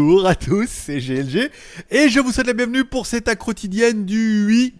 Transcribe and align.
Bonjour 0.00 0.26
à 0.26 0.36
tous, 0.36 0.68
c'est 0.68 1.00
GLG 1.00 1.50
et 1.90 2.08
je 2.08 2.20
vous 2.20 2.30
souhaite 2.30 2.46
la 2.46 2.52
bienvenue 2.52 2.84
pour 2.84 3.04
cette 3.04 3.26
accro 3.26 3.46
quotidienne 3.46 4.04
du 4.04 4.46
8 4.46 4.74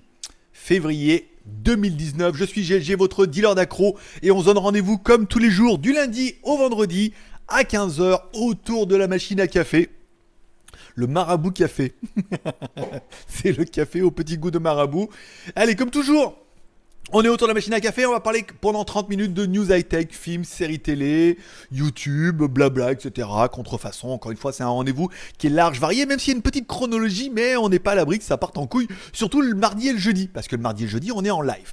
février 0.52 1.28
2019. 1.44 2.36
Je 2.36 2.44
suis 2.44 2.62
GLG, 2.62 2.96
votre 2.96 3.26
dealer 3.26 3.56
d'accro 3.56 3.98
et 4.22 4.30
on 4.30 4.40
se 4.40 4.44
donne 4.44 4.58
rendez-vous 4.58 4.96
comme 4.96 5.26
tous 5.26 5.40
les 5.40 5.50
jours 5.50 5.78
du 5.78 5.92
lundi 5.92 6.36
au 6.44 6.56
vendredi 6.56 7.12
à 7.48 7.64
15h 7.64 8.20
autour 8.34 8.86
de 8.86 8.94
la 8.94 9.08
machine 9.08 9.40
à 9.40 9.48
café. 9.48 9.90
Le 10.94 11.08
marabout 11.08 11.50
café. 11.50 11.94
c'est 13.26 13.58
le 13.58 13.64
café 13.64 14.02
au 14.02 14.12
petit 14.12 14.38
goût 14.38 14.52
de 14.52 14.60
marabout. 14.60 15.08
Allez, 15.56 15.74
comme 15.74 15.90
toujours, 15.90 16.38
on 17.12 17.22
est 17.22 17.28
autour 17.28 17.46
de 17.46 17.50
la 17.50 17.54
machine 17.54 17.72
à 17.72 17.80
café, 17.80 18.04
on 18.06 18.12
va 18.12 18.20
parler 18.20 18.44
pendant 18.60 18.84
30 18.84 19.08
minutes 19.08 19.34
de 19.34 19.46
news 19.46 19.72
high-tech, 19.72 20.08
films, 20.10 20.44
séries 20.44 20.80
télé, 20.80 21.38
YouTube, 21.72 22.42
blabla, 22.42 22.92
etc. 22.92 23.28
Contrefaçon, 23.50 24.08
encore 24.08 24.30
une 24.30 24.36
fois, 24.36 24.52
c'est 24.52 24.62
un 24.62 24.68
rendez-vous 24.68 25.08
qui 25.38 25.46
est 25.46 25.50
large, 25.50 25.80
varié, 25.80 26.06
même 26.06 26.18
s'il 26.18 26.32
y 26.32 26.34
a 26.34 26.36
une 26.36 26.42
petite 26.42 26.66
chronologie, 26.66 27.30
mais 27.30 27.56
on 27.56 27.68
n'est 27.68 27.78
pas 27.78 27.92
à 27.92 27.94
l'abri 27.94 28.18
que 28.18 28.24
ça 28.24 28.36
parte 28.36 28.58
en 28.58 28.66
couille, 28.66 28.88
surtout 29.12 29.40
le 29.40 29.54
mardi 29.54 29.88
et 29.88 29.92
le 29.92 29.98
jeudi, 29.98 30.28
parce 30.28 30.48
que 30.48 30.56
le 30.56 30.62
mardi 30.62 30.82
et 30.82 30.86
le 30.86 30.92
jeudi, 30.92 31.10
on 31.12 31.24
est 31.24 31.30
en 31.30 31.42
live. 31.42 31.72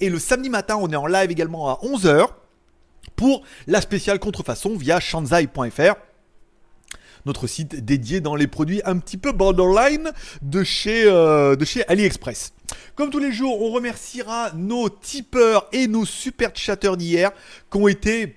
Et 0.00 0.10
le 0.10 0.18
samedi 0.18 0.48
matin, 0.48 0.76
on 0.80 0.90
est 0.90 0.96
en 0.96 1.06
live 1.06 1.30
également 1.30 1.70
à 1.70 1.78
11h 1.84 2.28
pour 3.16 3.42
la 3.66 3.80
spéciale 3.80 4.18
contrefaçon 4.18 4.76
via 4.76 4.98
shanzai.fr 4.98 5.94
notre 7.26 7.46
site 7.46 7.84
dédié 7.84 8.20
dans 8.20 8.34
les 8.34 8.46
produits 8.46 8.80
un 8.84 8.98
petit 8.98 9.16
peu 9.16 9.32
borderline 9.32 10.12
de 10.42 10.64
chez, 10.64 11.04
euh, 11.06 11.56
de 11.56 11.64
chez 11.64 11.86
AliExpress. 11.88 12.52
Comme 12.94 13.10
tous 13.10 13.18
les 13.18 13.32
jours, 13.32 13.60
on 13.62 13.70
remerciera 13.70 14.52
nos 14.54 14.88
tipeurs 14.88 15.68
et 15.72 15.86
nos 15.86 16.04
super 16.04 16.50
chatteurs 16.54 16.96
d'hier 16.96 17.32
qui 17.70 17.78
ont 17.78 17.88
été 17.88 18.36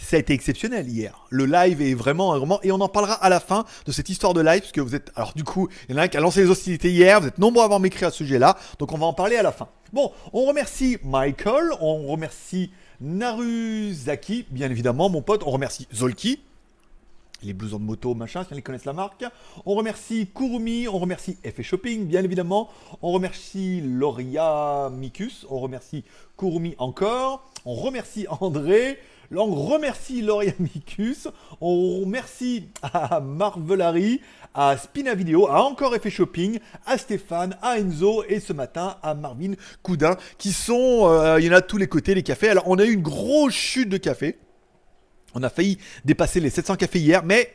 ça 0.00 0.16
a 0.16 0.18
été 0.18 0.32
exceptionnel 0.32 0.88
hier. 0.88 1.26
Le 1.28 1.44
live 1.44 1.82
est 1.82 1.94
vraiment, 1.94 2.36
vraiment, 2.36 2.60
et 2.62 2.72
on 2.72 2.80
en 2.80 2.88
parlera 2.88 3.14
à 3.14 3.28
la 3.28 3.38
fin 3.38 3.64
de 3.84 3.92
cette 3.92 4.08
histoire 4.08 4.32
de 4.32 4.40
live, 4.40 4.60
parce 4.60 4.72
que 4.72 4.80
vous 4.80 4.94
êtes, 4.94 5.12
alors 5.14 5.34
du 5.34 5.44
coup, 5.44 5.68
il 5.88 5.94
y 5.94 5.98
en 5.98 6.00
a 6.00 6.04
un 6.04 6.08
qui 6.08 6.16
a 6.16 6.20
lancé 6.20 6.42
les 6.42 6.48
hostilités 6.48 6.90
hier, 6.90 7.20
vous 7.20 7.28
êtes 7.28 7.38
nombreux 7.38 7.60
à 7.62 7.64
avoir 7.66 7.80
m'écrit 7.80 8.06
à 8.06 8.10
ce 8.10 8.18
sujet-là, 8.18 8.56
donc 8.78 8.92
on 8.92 8.98
va 8.98 9.06
en 9.06 9.12
parler 9.12 9.36
à 9.36 9.42
la 9.42 9.52
fin. 9.52 9.68
Bon, 9.92 10.10
on 10.32 10.46
remercie 10.46 10.98
Michael, 11.04 11.70
on 11.80 12.06
remercie 12.06 12.70
Naruzaki, 13.00 14.46
bien 14.50 14.70
évidemment, 14.70 15.10
mon 15.10 15.22
pote, 15.22 15.42
on 15.44 15.50
remercie 15.50 15.86
Zolki, 15.94 16.40
les 17.42 17.52
blousons 17.52 17.78
de 17.78 17.84
moto, 17.84 18.14
machin, 18.14 18.44
si 18.44 18.52
on 18.52 18.56
les 18.56 18.62
connaissent 18.62 18.84
la 18.84 18.92
marque. 18.92 19.24
On 19.66 19.74
remercie 19.74 20.28
Kurumi, 20.34 20.88
on 20.88 20.98
remercie 20.98 21.38
Effet 21.44 21.62
Shopping, 21.62 22.06
bien 22.06 22.22
évidemment. 22.22 22.70
On 23.02 23.12
remercie 23.12 23.80
Loria 23.80 24.90
Mikus, 24.92 25.46
on 25.48 25.60
remercie 25.60 26.04
Kurumi 26.36 26.74
encore. 26.78 27.50
On 27.64 27.74
remercie 27.74 28.26
André. 28.40 28.98
On 29.32 29.46
remercie 29.46 30.22
Loria 30.22 30.52
Mikus. 30.58 31.28
On 31.60 32.00
remercie 32.00 32.64
à 32.82 33.20
Marvelari, 33.20 34.20
à 34.54 34.76
Spina 34.76 35.14
Video, 35.14 35.46
à 35.46 35.62
encore 35.62 35.94
Effet 35.94 36.10
Shopping, 36.10 36.58
à 36.84 36.98
Stéphane, 36.98 37.56
à 37.62 37.78
Enzo 37.78 38.24
et 38.28 38.40
ce 38.40 38.52
matin 38.52 38.96
à 39.02 39.14
Marvin 39.14 39.52
Coudin 39.82 40.16
qui 40.36 40.52
sont, 40.52 41.06
euh, 41.08 41.38
il 41.38 41.46
y 41.46 41.50
en 41.50 41.52
a 41.52 41.60
tous 41.60 41.76
les 41.76 41.86
côtés, 41.86 42.14
les 42.14 42.24
cafés. 42.24 42.48
Alors 42.48 42.64
on 42.66 42.78
a 42.78 42.84
eu 42.84 42.92
une 42.92 43.02
grosse 43.02 43.54
chute 43.54 43.88
de 43.88 43.98
café. 43.98 44.36
On 45.34 45.42
a 45.42 45.50
failli 45.50 45.78
dépasser 46.04 46.40
les 46.40 46.50
700 46.50 46.76
cafés 46.76 46.98
hier, 46.98 47.22
mais 47.24 47.54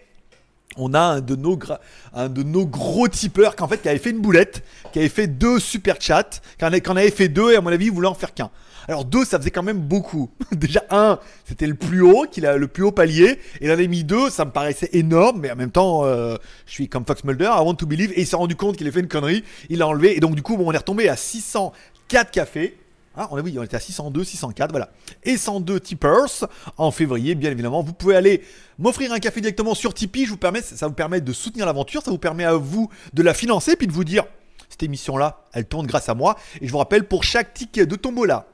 on 0.77 0.93
a 0.93 0.99
un 0.99 1.21
de 1.21 1.35
nos, 1.35 2.65
gros 2.65 3.07
tipeurs 3.07 3.55
qui 3.55 3.63
en 3.63 3.67
qui 3.67 3.87
avait 3.87 3.97
fait 3.97 4.09
une 4.09 4.19
boulette, 4.19 4.63
qui 4.91 4.99
avait 4.99 5.09
fait 5.09 5.27
deux 5.27 5.59
super 5.59 5.97
chats, 5.99 6.41
qui 6.57 6.65
en, 6.65 6.95
avait 6.95 7.11
fait 7.11 7.29
deux 7.29 7.53
et 7.53 7.55
à 7.55 7.61
mon 7.61 7.71
avis 7.71 7.85
il 7.85 7.91
voulait 7.91 8.07
en 8.07 8.13
faire 8.13 8.33
qu'un. 8.33 8.51
Alors 8.87 9.05
deux 9.05 9.25
ça 9.25 9.39
faisait 9.39 9.51
quand 9.51 9.63
même 9.63 9.79
beaucoup. 9.79 10.29
Déjà 10.51 10.83
un 10.89 11.19
c'était 11.45 11.67
le 11.67 11.75
plus 11.75 12.01
haut, 12.01 12.25
qu'il 12.29 12.45
a 12.45 12.57
le 12.57 12.67
plus 12.67 12.83
haut 12.83 12.91
palier, 12.91 13.39
et 13.61 13.65
il 13.65 13.71
avait 13.71 13.87
mis 13.87 14.03
deux, 14.03 14.29
ça 14.29 14.45
me 14.45 14.51
paraissait 14.51 14.89
énorme, 14.93 15.39
mais 15.41 15.51
en 15.51 15.55
même 15.55 15.71
temps 15.71 16.05
euh, 16.05 16.35
je 16.65 16.71
suis 16.71 16.89
comme 16.89 17.05
Fox 17.05 17.23
Mulder, 17.23 17.45
I 17.55 17.61
want 17.61 17.75
to 17.75 17.85
believe, 17.85 18.11
et 18.11 18.21
il 18.21 18.27
s'est 18.27 18.35
rendu 18.35 18.55
compte 18.55 18.75
qu'il 18.75 18.85
avait 18.85 18.93
fait 18.93 19.01
une 19.01 19.07
connerie, 19.07 19.43
il 19.69 19.79
l'a 19.79 19.87
enlevé, 19.87 20.17
et 20.17 20.19
donc 20.19 20.35
du 20.35 20.41
coup 20.41 20.57
on 20.59 20.71
est 20.71 20.77
retombé 20.77 21.07
à 21.09 21.15
604 21.15 22.31
cafés. 22.31 22.77
Ah, 23.17 23.29
oui, 23.31 23.55
on 23.57 23.63
était 23.63 23.77
à 23.77 23.79
602, 23.79 24.23
604, 24.23 24.71
voilà. 24.71 24.89
Et 25.23 25.37
102 25.37 25.79
tippers 25.79 26.47
en 26.77 26.91
février, 26.91 27.35
bien 27.35 27.51
évidemment. 27.51 27.81
Vous 27.81 27.93
pouvez 27.93 28.15
aller 28.15 28.43
m'offrir 28.77 29.13
un 29.13 29.19
café 29.19 29.41
directement 29.41 29.73
sur 29.73 29.93
Tipeee. 29.93 30.25
Je 30.25 30.31
vous 30.31 30.37
permets, 30.37 30.61
ça 30.61 30.87
vous 30.87 30.93
permet 30.93 31.21
de 31.21 31.33
soutenir 31.33 31.65
l'aventure, 31.65 32.01
ça 32.01 32.11
vous 32.11 32.17
permet 32.17 32.43
à 32.43 32.53
vous 32.53 32.89
de 33.13 33.23
la 33.23 33.33
financer, 33.33 33.75
puis 33.75 33.87
de 33.87 33.93
vous 33.93 34.03
dire, 34.03 34.25
cette 34.69 34.83
émission-là, 34.83 35.43
elle 35.53 35.65
tourne 35.65 35.87
grâce 35.87 36.09
à 36.09 36.13
moi. 36.13 36.35
Et 36.59 36.67
je 36.67 36.71
vous 36.71 36.77
rappelle, 36.77 37.07
pour 37.07 37.23
chaque 37.23 37.53
ticket 37.53 37.85
de 37.85 37.95
tombola, 37.95 38.47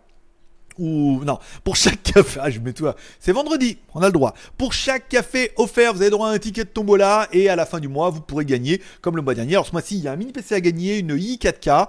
ou 0.78 1.22
non, 1.26 1.40
pour 1.64 1.76
chaque 1.76 2.02
café, 2.02 2.40
ah, 2.42 2.50
je 2.50 2.60
mets 2.60 2.74
tout, 2.74 2.88
c'est 3.20 3.32
vendredi, 3.32 3.78
on 3.94 4.02
a 4.02 4.06
le 4.08 4.12
droit. 4.14 4.34
Pour 4.58 4.74
chaque 4.74 5.10
café 5.10 5.52
offert, 5.58 5.94
vous 5.94 6.02
avez 6.02 6.12
droit 6.12 6.30
à 6.30 6.32
un 6.32 6.40
ticket 6.40 6.64
de 6.64 6.70
tombola 6.70 7.28
et 7.32 7.50
à 7.50 7.56
la 7.56 7.66
fin 7.66 7.80
du 7.80 7.88
mois, 7.88 8.10
vous 8.10 8.22
pourrez 8.22 8.46
gagner, 8.46 8.82
comme 9.02 9.16
le 9.16 9.22
mois 9.22 9.34
dernier. 9.34 9.54
Alors 9.54 9.66
ce 9.66 9.72
mois-ci, 9.72 9.98
il 9.98 10.04
y 10.04 10.08
a 10.08 10.12
un 10.12 10.16
mini 10.16 10.32
PC 10.32 10.56
à 10.56 10.62
gagner, 10.62 11.00
une 11.00 11.16
i4K, 11.16 11.88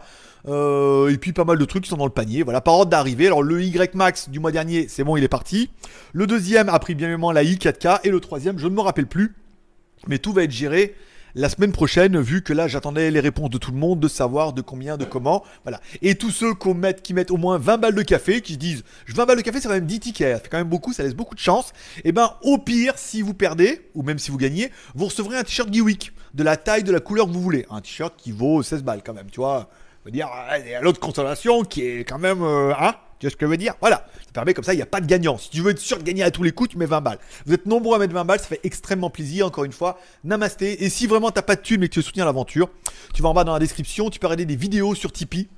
euh, 0.48 1.08
et 1.08 1.18
puis 1.18 1.32
pas 1.32 1.44
mal 1.44 1.58
de 1.58 1.64
trucs 1.64 1.84
qui 1.84 1.90
sont 1.90 1.96
dans 1.96 2.06
le 2.06 2.10
panier. 2.10 2.42
Voilà, 2.42 2.60
par 2.60 2.74
ordre 2.74 2.90
d'arrivée. 2.90 3.26
Alors 3.26 3.42
le 3.42 3.62
Y 3.62 3.94
Max 3.94 4.28
du 4.28 4.40
mois 4.40 4.52
dernier, 4.52 4.88
c'est 4.88 5.04
bon, 5.04 5.16
il 5.16 5.24
est 5.24 5.28
parti. 5.28 5.70
Le 6.12 6.26
deuxième 6.26 6.68
a 6.68 6.78
pris 6.78 6.94
bien 6.94 7.08
évidemment 7.08 7.32
la 7.32 7.44
i4K. 7.44 8.00
Et 8.04 8.10
le 8.10 8.20
troisième, 8.20 8.58
je 8.58 8.66
ne 8.66 8.74
me 8.74 8.80
rappelle 8.80 9.06
plus. 9.06 9.34
Mais 10.08 10.18
tout 10.18 10.32
va 10.32 10.42
être 10.42 10.50
géré 10.50 10.94
la 11.34 11.48
semaine 11.48 11.72
prochaine, 11.72 12.20
vu 12.20 12.42
que 12.42 12.52
là 12.52 12.68
j'attendais 12.68 13.10
les 13.10 13.20
réponses 13.20 13.48
de 13.48 13.56
tout 13.56 13.70
le 13.70 13.78
monde, 13.78 14.00
de 14.00 14.08
savoir 14.08 14.52
de 14.52 14.60
combien, 14.60 14.96
de 14.96 15.04
comment. 15.04 15.42
Voilà. 15.64 15.80
Et 16.02 16.14
tous 16.14 16.30
ceux 16.30 16.54
qui 16.54 16.68
mettent, 16.74 17.02
qui 17.02 17.14
mettent 17.14 17.30
au 17.30 17.36
moins 17.36 17.58
20 17.58 17.78
balles 17.78 17.94
de 17.94 18.02
café, 18.02 18.40
qui 18.40 18.54
se 18.54 18.58
disent 18.58 18.84
20 19.08 19.26
balles 19.26 19.38
de 19.38 19.42
café, 19.42 19.60
c'est 19.60 19.68
quand 19.68 19.74
même 19.74 19.86
10 19.86 20.00
tickets, 20.00 20.42
fait 20.42 20.48
quand 20.50 20.58
même 20.58 20.68
beaucoup, 20.68 20.92
ça 20.92 21.02
laisse 21.02 21.14
beaucoup 21.14 21.34
de 21.34 21.40
chance. 21.40 21.72
Et 21.98 22.08
eh 22.08 22.12
ben 22.12 22.32
au 22.42 22.58
pire, 22.58 22.94
si 22.96 23.22
vous 23.22 23.34
perdez, 23.34 23.88
ou 23.94 24.02
même 24.02 24.18
si 24.18 24.30
vous 24.30 24.38
gagnez, 24.38 24.70
vous 24.94 25.06
recevrez 25.06 25.38
un 25.38 25.42
t-shirt 25.42 25.72
Geewick, 25.72 26.12
de 26.34 26.42
la 26.42 26.56
taille, 26.56 26.82
de 26.82 26.92
la 26.92 27.00
couleur 27.00 27.26
que 27.26 27.32
vous 27.32 27.42
voulez. 27.42 27.66
Un 27.70 27.80
t-shirt 27.80 28.14
qui 28.16 28.32
vaut 28.32 28.62
16 28.62 28.82
balles 28.82 29.02
quand 29.04 29.14
même, 29.14 29.30
tu 29.30 29.40
vois 29.40 29.70
veux 30.04 30.10
dire, 30.10 30.28
il 30.58 30.70
y 30.70 30.82
l'autre 30.82 31.00
consolation 31.00 31.64
qui 31.64 31.82
est 31.82 32.04
quand 32.04 32.18
même. 32.18 32.42
Euh, 32.42 32.72
hein 32.78 32.94
tu 33.18 33.26
vois 33.26 33.30
ce 33.30 33.36
que 33.36 33.46
je 33.46 33.50
veux 33.50 33.56
dire? 33.56 33.74
Voilà. 33.80 34.08
Ça 34.26 34.32
permet 34.32 34.52
comme 34.52 34.64
ça, 34.64 34.72
il 34.74 34.76
n'y 34.76 34.82
a 34.82 34.86
pas 34.86 35.00
de 35.00 35.06
gagnant. 35.06 35.38
Si 35.38 35.48
tu 35.48 35.60
veux 35.60 35.70
être 35.70 35.78
sûr 35.78 35.96
de 35.96 36.02
gagner 36.02 36.24
à 36.24 36.32
tous 36.32 36.42
les 36.42 36.50
coups, 36.50 36.70
tu 36.70 36.78
mets 36.78 36.86
20 36.86 37.00
balles. 37.02 37.18
Vous 37.46 37.54
êtes 37.54 37.66
nombreux 37.66 37.94
à 37.94 37.98
mettre 38.00 38.14
20 38.14 38.24
balles, 38.24 38.40
ça 38.40 38.46
fait 38.46 38.60
extrêmement 38.64 39.10
plaisir. 39.10 39.46
Encore 39.46 39.64
une 39.64 39.72
fois, 39.72 40.00
namasté. 40.24 40.82
Et 40.84 40.88
si 40.88 41.06
vraiment 41.06 41.30
t'as 41.30 41.42
pas 41.42 41.54
de 41.54 41.60
thunes 41.60 41.80
mais 41.80 41.88
que 41.88 41.94
tu 41.94 42.00
veux 42.00 42.04
soutenir 42.04 42.26
l'aventure, 42.26 42.68
tu 43.14 43.22
vas 43.22 43.28
en 43.28 43.34
bas 43.34 43.44
dans 43.44 43.52
la 43.52 43.60
description. 43.60 44.10
Tu 44.10 44.18
peux 44.18 44.26
regarder 44.26 44.44
des 44.44 44.56
vidéos 44.56 44.96
sur 44.96 45.12
Tipeee 45.12 45.48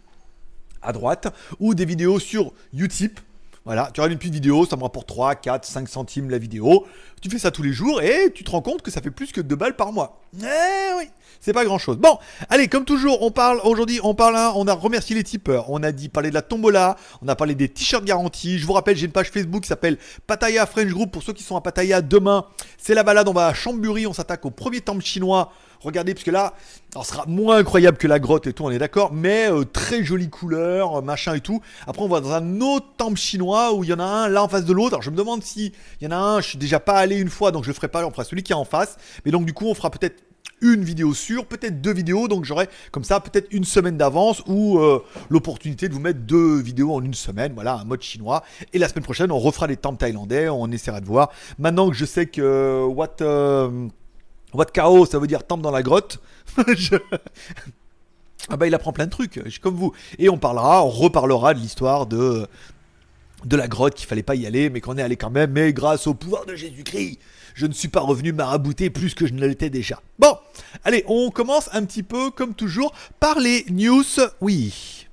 à 0.83 0.93
droite 0.93 1.29
ou 1.59 1.75
des 1.75 1.87
vidéos 1.87 2.19
sur 2.19 2.53
Utip 2.75 3.19
voilà, 3.65 3.91
tu 3.95 4.01
regardes 4.03 4.13
une 4.13 4.19
petite 4.19 4.35
vidéo, 4.35 4.67
ça 4.67 4.77
me 4.77 4.83
rapporte 4.83 5.09
3, 5.09 5.37
4, 5.37 5.65
5 5.65 5.89
centimes 5.89 6.29
la 6.29 6.37
vidéo. 6.37 6.87
Tu 7.25 7.31
fais 7.31 7.39
ça 7.39 7.51
tous 7.51 7.63
les 7.63 7.73
jours 7.73 8.03
et 8.03 8.31
tu 8.35 8.45
te 8.45 8.51
rends 8.51 8.61
compte 8.61 8.83
que 8.83 8.91
ça 8.91 9.01
fait 9.01 9.11
plus 9.11 9.33
que 9.33 9.41
2 9.41 9.57
balles 9.57 9.77
par 9.77 9.93
mois. 9.93 10.21
Eh 10.43 10.95
oui, 10.99 11.09
c'est 11.41 11.55
pas 11.55 11.65
grand 11.65 11.79
chose. 11.79 11.97
Bon, 11.97 12.19
allez, 12.51 12.69
comme 12.69 12.85
toujours, 12.85 13.23
on 13.23 13.31
parle 13.31 13.63
aujourd'hui, 13.65 13.99
on 14.03 14.15
parle, 14.15 14.37
on 14.57 14.69
a 14.69 14.75
remercié 14.75 15.17
les 15.17 15.25
tipeurs, 15.25 15.71
on 15.71 15.83
a 15.83 15.91
dit 15.91 16.11
parler 16.11 16.29
de 16.29 16.35
la 16.35 16.43
tombola, 16.43 16.97
on 17.23 17.29
a 17.29 17.35
parlé 17.35 17.55
des 17.55 17.71
t-shirts 17.71 18.05
garantis. 18.05 18.59
Je 18.59 18.67
vous 18.67 18.75
rappelle, 18.75 18.99
j'ai 18.99 19.07
une 19.07 19.13
page 19.13 19.31
Facebook 19.31 19.63
qui 19.63 19.69
s'appelle 19.69 19.97
Pattaya 20.27 20.67
French 20.67 20.91
Group 20.91 21.13
pour 21.13 21.23
ceux 21.23 21.33
qui 21.33 21.43
sont 21.43 21.57
à 21.57 21.63
Pattaya 21.63 22.03
demain. 22.03 22.45
C'est 22.77 22.93
la 22.93 23.05
balade, 23.05 23.27
on 23.27 23.33
va 23.33 23.47
à 23.47 23.55
Chamburi, 23.55 24.07
on 24.07 24.13
s'attaque 24.13 24.45
au 24.45 24.51
premier 24.51 24.83
temple 24.83 25.03
chinois 25.03 25.51
Regardez, 25.85 26.15
parce 26.15 26.25
que 26.25 26.31
là, 26.31 26.55
ça 26.95 27.03
sera 27.05 27.27
moins 27.27 27.59
incroyable 27.59 27.99
que 27.99 28.07
la 28.07 28.19
grotte 28.19 28.47
et 28.47 28.55
tout, 28.55 28.65
on 28.65 28.71
est 28.71 28.79
d'accord, 28.79 29.13
mais 29.13 29.51
euh, 29.53 29.65
très 29.65 30.03
jolie 30.03 30.31
couleur, 30.31 30.97
euh, 30.97 31.03
machin 31.03 31.35
et 31.35 31.41
tout. 31.41 31.61
Après, 31.87 32.03
on 32.03 32.09
va 32.09 32.21
dans 32.21 32.33
un 32.33 32.63
autre 32.63 32.87
temple 32.97 33.19
chinois 33.19 33.75
où 33.75 33.85
il 33.85 33.91
y 33.91 33.93
en 33.93 33.99
a 33.99 34.05
un 34.05 34.29
là 34.29 34.43
en 34.43 34.49
face 34.49 34.65
de 34.65 34.73
l'autre. 34.73 34.95
Alors, 34.95 35.03
je 35.03 35.11
me 35.11 35.17
demande 35.17 35.43
si 35.43 35.75
il 36.01 36.05
y 36.05 36.07
en 36.07 36.13
a 36.13 36.17
un, 36.17 36.41
je 36.41 36.49
suis 36.49 36.59
déjà 36.59 36.81
pas 36.81 36.95
allé 36.95 37.14
une 37.19 37.31
fois, 37.31 37.53
donc 37.53 37.65
je 37.65 37.69
le 37.69 37.75
ferai 37.75 37.89
pas, 37.89 38.07
on 38.07 38.11
fera 38.11 38.25
celui 38.25 38.43
qui 38.43 38.53
est 38.53 38.57
en 38.57 38.65
face. 38.65 38.97
Mais 39.25 39.31
donc, 39.31 39.47
du 39.47 39.53
coup, 39.53 39.67
on 39.67 39.75
fera 39.75 39.91
peut-être 39.91 40.23
une 40.61 40.85
vidéo 40.85 41.13
sur, 41.15 41.47
peut-être 41.47 41.83
deux 41.83 41.93
vidéos, 41.93 42.29
donc 42.29 42.45
j'aurai 42.45 42.69
comme 42.91 43.05
ça 43.05 43.21
peut-être 43.21 43.49
une 43.51 43.65
semaine 43.65 43.99
d'avance 43.99 44.43
ou 44.47 44.79
euh, 44.79 45.03
l'opportunité 45.29 45.89
de 45.89 45.95
vous 45.95 46.01
mettre 46.01 46.21
deux 46.21 46.61
vidéos 46.61 46.95
en 46.95 47.03
une 47.03 47.13
semaine, 47.13 47.53
voilà, 47.55 47.75
un 47.75 47.85
mode 47.85 48.03
chinois. 48.03 48.45
Et 48.73 48.79
la 48.79 48.89
semaine 48.89 49.05
prochaine, 49.05 49.31
on 49.31 49.39
refera 49.39 49.67
les 49.67 49.77
temples 49.77 49.99
thaïlandais, 49.99 50.49
on 50.49 50.71
essaiera 50.71 51.01
de 51.01 51.07
voir. 51.07 51.31
Maintenant 51.59 51.91
que 51.91 51.97
je 51.97 52.05
sais 52.05 52.27
que 52.27 52.85
what 52.87 53.17
What 54.55 54.67
chaos, 54.67 55.07
ça 55.07 55.19
veut 55.19 55.27
dire 55.27 55.45
temple 55.45 55.63
dans 55.63 55.73
la 55.73 55.83
grotte. 55.83 56.21
Ah 58.51 58.59
bah 58.59 58.67
il 58.67 58.75
apprend 58.75 58.93
plein 58.93 59.07
de 59.07 59.11
trucs, 59.11 59.41
comme 59.63 59.75
vous. 59.75 59.95
Et 60.19 60.29
on 60.29 60.37
parlera, 60.37 60.85
on 60.85 60.91
reparlera 60.91 61.55
de 61.55 61.61
l'histoire 61.61 62.05
de 62.05 62.47
de 63.45 63.57
la 63.57 63.69
grotte 63.69 63.95
qu'il 63.95 64.07
fallait 64.07 64.23
pas 64.23 64.35
y 64.35 64.47
aller, 64.47 64.71
mais 64.71 64.81
qu'on 64.81 64.99
est 64.99 65.03
allé 65.03 65.17
quand 65.17 65.31
même. 65.31 65.53
Mais 65.53 65.73
grâce 65.73 66.07
au 66.07 66.15
pouvoir 66.15 66.47
de 66.47 66.55
Jésus-Christ, 66.55 67.19
je 67.55 67.67
ne 67.67 67.73
suis 67.73 67.89
pas 67.89 68.01
revenu 68.01 68.33
marabouter 68.33 68.91
plus 68.91 69.15
que 69.15 69.27
je 69.27 69.33
ne 69.33 69.47
l'étais 69.47 69.71
déjà. 69.71 70.01
Bon, 70.19 70.37
allez, 70.85 71.05
on 71.07 71.31
commence 71.31 71.69
un 71.73 71.85
petit 71.85 72.03
peu 72.03 72.31
comme 72.31 72.55
toujours 72.55 72.93
par 73.21 73.39
les 73.39 73.65
news. 73.71 74.05
Oui. 74.41 75.07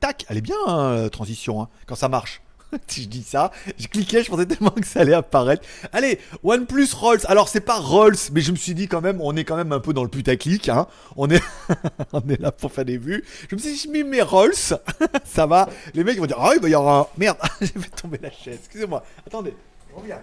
Tac, 0.00 0.26
elle 0.28 0.38
est 0.38 0.42
bien 0.42 0.56
hein, 0.66 1.08
transition 1.08 1.62
hein, 1.62 1.68
quand 1.86 1.96
ça 1.96 2.08
marche. 2.08 2.42
si 2.86 3.04
je 3.04 3.08
dis 3.08 3.22
ça, 3.22 3.52
je 3.78 3.86
cliquais, 3.86 4.22
je 4.22 4.30
pensais 4.30 4.46
tellement 4.46 4.70
que 4.70 4.86
ça 4.86 5.00
allait 5.00 5.14
apparaître. 5.14 5.66
Allez, 5.92 6.18
OnePlus 6.42 6.88
Rolls. 6.94 7.20
Alors 7.26 7.48
c'est 7.48 7.60
pas 7.60 7.78
Rolls, 7.78 8.16
mais 8.32 8.40
je 8.40 8.52
me 8.52 8.56
suis 8.56 8.74
dit 8.74 8.88
quand 8.88 9.00
même, 9.00 9.20
on 9.20 9.36
est 9.36 9.44
quand 9.44 9.56
même 9.56 9.72
un 9.72 9.80
peu 9.80 9.92
dans 9.92 10.02
le 10.02 10.08
putaclic. 10.08 10.68
Hein. 10.68 10.86
On 11.16 11.30
est, 11.30 11.42
on 12.12 12.26
est 12.28 12.40
là 12.40 12.52
pour 12.52 12.72
faire 12.72 12.84
des 12.84 12.98
vues. 12.98 13.24
Je 13.50 13.56
me 13.56 13.60
suis 13.60 13.72
dit, 13.72 13.78
je 13.78 13.88
mets 13.90 14.04
mes 14.04 14.22
Rolls, 14.22 14.54
ça 15.24 15.46
va. 15.46 15.68
Les 15.94 16.04
mecs 16.04 16.18
vont 16.18 16.26
dire, 16.26 16.38
ah 16.40 16.52
il 16.54 16.60
va 16.60 16.68
y 16.68 16.74
avoir 16.74 17.00
un 17.00 17.06
merde. 17.16 17.38
J'ai 17.60 17.66
fait 17.68 17.90
tomber 17.90 18.18
la 18.22 18.30
chaise. 18.30 18.58
Excusez-moi. 18.58 19.04
Attendez, 19.26 19.54
reviens. 19.94 20.20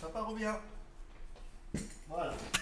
Papa 0.00 0.20
revient. 0.22 0.54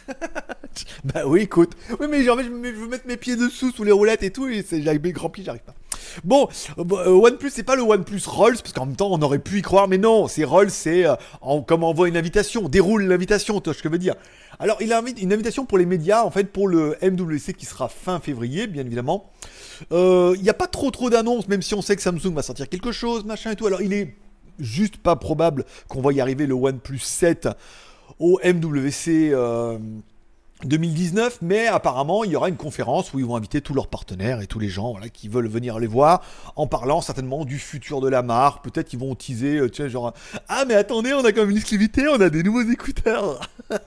Bah 1.04 1.22
oui, 1.26 1.42
écoute. 1.42 1.72
Oui, 2.00 2.06
mais 2.08 2.24
genre, 2.24 2.38
je, 2.42 2.48
veux 2.48 2.88
mettre 2.88 3.06
mes 3.06 3.16
pieds 3.16 3.36
dessous 3.36 3.70
sous 3.70 3.84
les 3.84 3.92
roulettes 3.92 4.22
et 4.22 4.30
tout, 4.30 4.48
et 4.48 4.64
avec 4.72 5.02
mes 5.02 5.12
grands 5.12 5.28
pieds, 5.30 5.44
j'arrive 5.44 5.62
pas. 5.62 5.74
Bon, 6.24 6.48
euh, 6.78 7.10
OnePlus, 7.10 7.50
c'est 7.50 7.62
pas 7.62 7.76
le 7.76 7.82
OnePlus 7.82 8.22
Rolls, 8.26 8.56
parce 8.58 8.72
qu'en 8.72 8.86
même 8.86 8.96
temps, 8.96 9.10
on 9.10 9.20
aurait 9.22 9.38
pu 9.38 9.58
y 9.58 9.62
croire, 9.62 9.88
mais 9.88 9.98
non, 9.98 10.28
c'est 10.28 10.44
Rolls, 10.44 10.70
c'est 10.70 11.06
euh, 11.06 11.14
comme 11.66 11.84
on 11.84 11.88
envoie 11.88 12.08
une 12.08 12.16
invitation, 12.16 12.68
déroule 12.68 13.04
l'invitation, 13.04 13.60
tu 13.60 13.64
vois 13.64 13.74
ce 13.74 13.82
que 13.82 13.88
je 13.88 13.92
veux 13.92 13.98
dire. 13.98 14.14
Alors, 14.58 14.78
il 14.80 14.92
a 14.92 15.02
une 15.20 15.32
invitation 15.32 15.64
pour 15.66 15.78
les 15.78 15.86
médias, 15.86 16.24
en 16.24 16.30
fait, 16.30 16.44
pour 16.44 16.68
le 16.68 16.96
MWC 17.02 17.54
qui 17.56 17.66
sera 17.66 17.88
fin 17.88 18.20
février, 18.20 18.66
bien 18.66 18.84
évidemment. 18.84 19.30
Euh, 19.92 20.34
il 20.36 20.42
n'y 20.42 20.50
a 20.50 20.54
pas 20.54 20.68
trop 20.68 20.90
trop 20.90 21.10
d'annonces, 21.10 21.48
même 21.48 21.62
si 21.62 21.74
on 21.74 21.82
sait 21.82 21.96
que 21.96 22.02
Samsung 22.02 22.34
va 22.34 22.42
sortir 22.42 22.68
quelque 22.68 22.92
chose, 22.92 23.24
machin 23.24 23.52
et 23.52 23.56
tout. 23.56 23.66
Alors, 23.66 23.82
il 23.82 23.92
est 23.92 24.16
juste 24.58 24.96
pas 24.98 25.16
probable 25.16 25.64
qu'on 25.88 26.00
va 26.00 26.12
y 26.12 26.20
arriver 26.20 26.46
le 26.46 26.54
OnePlus 26.54 27.00
7 27.00 27.48
au 28.18 28.40
MWC. 28.44 29.34
2019, 30.64 31.38
mais 31.42 31.66
apparemment 31.66 32.24
il 32.24 32.30
y 32.30 32.36
aura 32.36 32.48
une 32.48 32.56
conférence 32.56 33.12
où 33.12 33.18
ils 33.18 33.24
vont 33.24 33.36
inviter 33.36 33.60
tous 33.60 33.74
leurs 33.74 33.88
partenaires 33.88 34.40
et 34.40 34.46
tous 34.46 34.58
les 34.58 34.68
gens 34.68 34.92
voilà, 34.92 35.08
qui 35.08 35.28
veulent 35.28 35.48
venir 35.48 35.78
les 35.78 35.86
voir 35.86 36.22
en 36.56 36.66
parlant 36.66 37.00
certainement 37.00 37.44
du 37.44 37.58
futur 37.58 38.00
de 38.00 38.08
la 38.08 38.22
marque. 38.22 38.64
Peut-être 38.64 38.88
qu'ils 38.88 38.98
vont 38.98 39.14
teaser, 39.14 39.58
euh, 39.58 39.70
tu 39.70 39.82
sais, 39.82 39.90
genre 39.90 40.14
Ah, 40.48 40.64
mais 40.66 40.74
attendez, 40.74 41.12
on 41.12 41.24
a 41.24 41.32
quand 41.32 41.42
même 41.42 41.50
une 41.50 41.56
exclusivité, 41.56 42.08
on 42.08 42.20
a 42.20 42.30
des 42.30 42.42
nouveaux 42.42 42.62
écouteurs. 42.62 43.40
tu 43.68 43.76
vois 43.76 43.82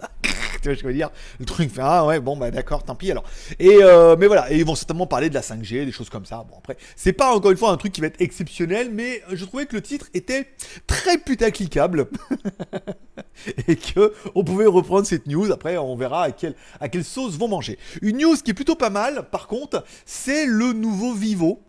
ce 0.61 0.69
que 0.69 0.75
je 0.75 0.85
veux 0.85 0.93
dire? 0.93 1.09
Le 1.39 1.45
truc 1.45 1.71
fait 1.71 1.81
Ah, 1.83 2.05
ouais, 2.05 2.19
bon, 2.19 2.37
bah 2.37 2.51
d'accord, 2.51 2.83
tant 2.83 2.95
pis 2.95 3.11
alors. 3.11 3.23
Et 3.59 3.77
euh, 3.81 4.15
mais 4.17 4.27
voilà, 4.27 4.51
et 4.51 4.57
ils 4.57 4.65
vont 4.65 4.75
certainement 4.75 5.07
parler 5.07 5.29
de 5.29 5.33
la 5.33 5.41
5G, 5.41 5.85
des 5.85 5.91
choses 5.91 6.09
comme 6.09 6.25
ça. 6.25 6.45
Bon, 6.49 6.57
après, 6.57 6.77
c'est 6.95 7.13
pas 7.13 7.33
encore 7.33 7.51
une 7.51 7.57
fois 7.57 7.71
un 7.71 7.77
truc 7.77 7.93
qui 7.93 8.01
va 8.01 8.07
être 8.07 8.21
exceptionnel, 8.21 8.91
mais 8.93 9.23
je 9.31 9.45
trouvais 9.45 9.65
que 9.65 9.75
le 9.75 9.81
titre 9.81 10.07
était 10.13 10.47
très 10.85 11.17
putacliquable 11.17 12.07
et 13.67 13.75
que 13.75 14.13
on 14.35 14.43
pouvait 14.43 14.65
reprendre 14.65 15.05
cette 15.05 15.27
news. 15.27 15.51
Après, 15.51 15.77
on 15.77 15.95
verra 15.95 16.23
à 16.23 16.31
quel 16.31 16.55
à 16.79 16.89
quelle 16.89 17.03
sauce 17.03 17.37
vont 17.37 17.47
manger. 17.47 17.77
Une 18.01 18.17
news 18.17 18.35
qui 18.35 18.51
est 18.51 18.53
plutôt 18.53 18.75
pas 18.75 18.89
mal, 18.89 19.27
par 19.31 19.47
contre, 19.47 19.83
c'est 20.05 20.45
le 20.45 20.73
nouveau 20.73 21.13
Vivo. 21.13 21.61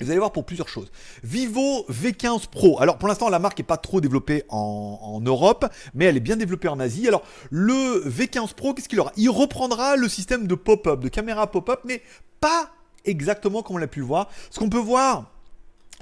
Vous 0.00 0.10
allez 0.10 0.18
voir 0.18 0.32
pour 0.32 0.44
plusieurs 0.44 0.68
choses. 0.68 0.90
Vivo 1.22 1.84
V15 1.88 2.48
Pro. 2.48 2.80
Alors 2.80 2.98
pour 2.98 3.08
l'instant, 3.08 3.28
la 3.28 3.38
marque 3.38 3.58
n'est 3.58 3.64
pas 3.64 3.76
trop 3.76 4.00
développée 4.00 4.44
en, 4.48 5.20
Europe, 5.24 5.66
mais 5.94 6.06
elle 6.06 6.16
est 6.16 6.20
bien 6.20 6.36
développée 6.36 6.68
en 6.68 6.80
Asie. 6.80 7.06
Alors 7.06 7.22
le 7.50 8.02
V15 8.08 8.54
Pro, 8.54 8.74
qu'est-ce 8.74 8.88
qu'il 8.88 8.98
aura? 8.98 9.12
Il 9.16 9.30
reprendra 9.30 9.96
le 9.96 10.08
système 10.08 10.46
de 10.46 10.54
pop-up, 10.54 11.00
de 11.00 11.08
caméra 11.08 11.50
pop-up, 11.50 11.80
mais 11.84 12.02
pas 12.40 12.70
exactement 13.04 13.62
comme 13.62 13.76
on 13.76 13.78
l'a 13.78 13.86
pu 13.86 14.00
voir. 14.00 14.28
Ce 14.50 14.58
qu'on 14.58 14.68
peut 14.68 14.78
voir, 14.78 15.30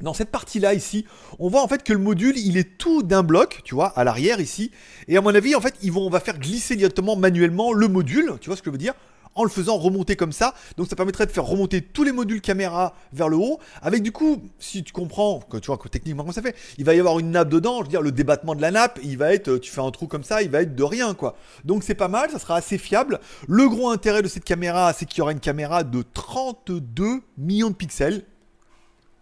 dans 0.00 0.14
cette 0.14 0.30
partie-là 0.30 0.74
ici, 0.74 1.04
on 1.38 1.48
voit 1.48 1.62
en 1.62 1.68
fait 1.68 1.82
que 1.82 1.92
le 1.92 1.98
module, 1.98 2.36
il 2.36 2.56
est 2.56 2.78
tout 2.78 3.02
d'un 3.02 3.22
bloc, 3.22 3.60
tu 3.64 3.74
vois, 3.74 3.88
à 3.88 4.04
l'arrière 4.04 4.40
ici. 4.40 4.70
Et 5.08 5.16
à 5.16 5.20
mon 5.20 5.34
avis, 5.34 5.54
en 5.54 5.60
fait, 5.60 5.74
on 5.94 6.10
va 6.10 6.20
faire 6.20 6.38
glisser 6.38 6.76
directement 6.76 7.16
manuellement 7.16 7.72
le 7.72 7.88
module, 7.88 8.34
tu 8.40 8.48
vois 8.48 8.56
ce 8.56 8.62
que 8.62 8.70
je 8.70 8.72
veux 8.72 8.78
dire 8.78 8.94
en 9.34 9.44
le 9.44 9.50
faisant 9.50 9.76
remonter 9.76 10.16
comme 10.16 10.32
ça. 10.32 10.54
Donc 10.76 10.88
ça 10.88 10.96
permettrait 10.96 11.26
de 11.26 11.30
faire 11.30 11.44
remonter 11.44 11.80
tous 11.80 12.04
les 12.04 12.12
modules 12.12 12.40
caméra 12.40 12.94
vers 13.12 13.28
le 13.28 13.36
haut. 13.36 13.58
Avec 13.82 14.02
du 14.02 14.12
coup, 14.12 14.42
si 14.58 14.82
tu 14.82 14.92
comprends, 14.92 15.40
que 15.40 15.56
tu 15.58 15.66
vois 15.66 15.78
que 15.78 15.88
techniquement 15.88 16.22
comment 16.22 16.32
ça 16.32 16.42
fait, 16.42 16.56
il 16.78 16.84
va 16.84 16.94
y 16.94 17.00
avoir 17.00 17.18
une 17.18 17.30
nappe 17.30 17.48
dedans. 17.48 17.78
Je 17.78 17.84
veux 17.84 17.88
dire, 17.88 18.02
le 18.02 18.12
débattement 18.12 18.54
de 18.54 18.62
la 18.62 18.70
nappe, 18.70 18.98
il 19.02 19.18
va 19.18 19.32
être, 19.32 19.58
tu 19.58 19.70
fais 19.70 19.80
un 19.80 19.90
trou 19.90 20.06
comme 20.06 20.24
ça, 20.24 20.42
il 20.42 20.50
va 20.50 20.62
être 20.62 20.74
de 20.74 20.82
rien 20.82 21.14
quoi. 21.14 21.36
Donc 21.64 21.84
c'est 21.84 21.94
pas 21.94 22.08
mal, 22.08 22.30
ça 22.30 22.38
sera 22.38 22.56
assez 22.56 22.78
fiable. 22.78 23.20
Le 23.46 23.68
gros 23.68 23.90
intérêt 23.90 24.22
de 24.22 24.28
cette 24.28 24.44
caméra, 24.44 24.92
c'est 24.92 25.06
qu'il 25.06 25.18
y 25.18 25.22
aura 25.22 25.32
une 25.32 25.40
caméra 25.40 25.84
de 25.84 26.02
32 26.02 27.22
millions 27.38 27.70
de 27.70 27.74
pixels. 27.74 28.24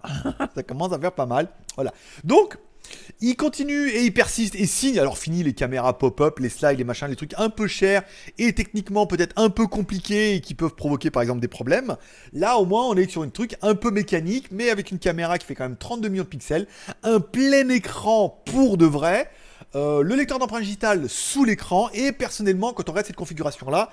ça 0.54 0.62
commence 0.62 0.92
à 0.92 0.98
faire 0.98 1.12
pas 1.12 1.26
mal. 1.26 1.48
Voilà. 1.76 1.92
Donc, 2.24 2.58
il 3.20 3.36
continue 3.36 3.88
et 3.88 4.04
il 4.04 4.12
persiste 4.12 4.54
et 4.54 4.66
signe. 4.66 4.98
Alors, 4.98 5.18
fini 5.18 5.42
les 5.42 5.52
caméras 5.52 5.98
pop-up, 5.98 6.38
les 6.38 6.48
slides, 6.48 6.78
les 6.78 6.84
machins, 6.84 7.08
les 7.08 7.16
trucs 7.16 7.34
un 7.36 7.50
peu 7.50 7.66
chers 7.66 8.02
et 8.38 8.52
techniquement 8.52 9.06
peut-être 9.06 9.32
un 9.36 9.50
peu 9.50 9.66
compliqués 9.66 10.36
et 10.36 10.40
qui 10.40 10.54
peuvent 10.54 10.74
provoquer 10.74 11.10
par 11.10 11.22
exemple 11.22 11.40
des 11.40 11.48
problèmes. 11.48 11.96
Là, 12.32 12.58
au 12.58 12.66
moins, 12.66 12.86
on 12.86 12.94
est 12.96 13.10
sur 13.10 13.22
un 13.22 13.28
truc 13.28 13.56
un 13.62 13.74
peu 13.74 13.90
mécanique, 13.90 14.48
mais 14.50 14.70
avec 14.70 14.90
une 14.90 14.98
caméra 14.98 15.38
qui 15.38 15.46
fait 15.46 15.54
quand 15.54 15.64
même 15.64 15.76
32 15.76 16.08
millions 16.08 16.24
de 16.24 16.28
pixels, 16.28 16.66
un 17.02 17.20
plein 17.20 17.68
écran 17.68 18.42
pour 18.46 18.76
de 18.78 18.86
vrai. 18.86 19.30
Euh, 19.74 20.02
le 20.02 20.14
lecteur 20.14 20.38
d'empreinte 20.38 20.62
digitale 20.62 21.10
sous 21.10 21.44
l'écran 21.44 21.90
et 21.92 22.12
personnellement 22.12 22.72
quand 22.72 22.88
on 22.88 22.92
regarde 22.92 23.06
cette 23.06 23.16
configuration 23.16 23.68
là 23.68 23.90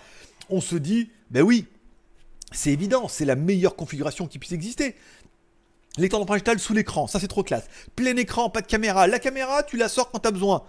on 0.50 0.62
se 0.62 0.78
dit 0.78 1.10
ben 1.32 1.42
oui 1.42 1.66
c'est 2.52 2.72
évident, 2.72 3.08
c'est 3.08 3.26
la 3.26 3.36
meilleure 3.36 3.76
configuration 3.76 4.28
qui 4.28 4.40
puisse 4.40 4.54
exister. 4.54 4.96
Lecteur 5.98 6.20
d'empreinte 6.20 6.40
digitale 6.40 6.60
sous 6.60 6.74
l'écran, 6.74 7.08
ça 7.08 7.20
c'est 7.20 7.28
trop 7.28 7.44
classe. 7.44 7.68
Plein 7.96 8.18
écran, 8.18 8.50
pas 8.50 8.62
de 8.62 8.68
caméra. 8.68 9.08
La 9.08 9.20
caméra, 9.20 9.64
tu 9.64 9.78
la 9.78 9.88
sors 9.88 10.12
quand 10.12 10.20
t'as 10.20 10.32
besoin. 10.32 10.64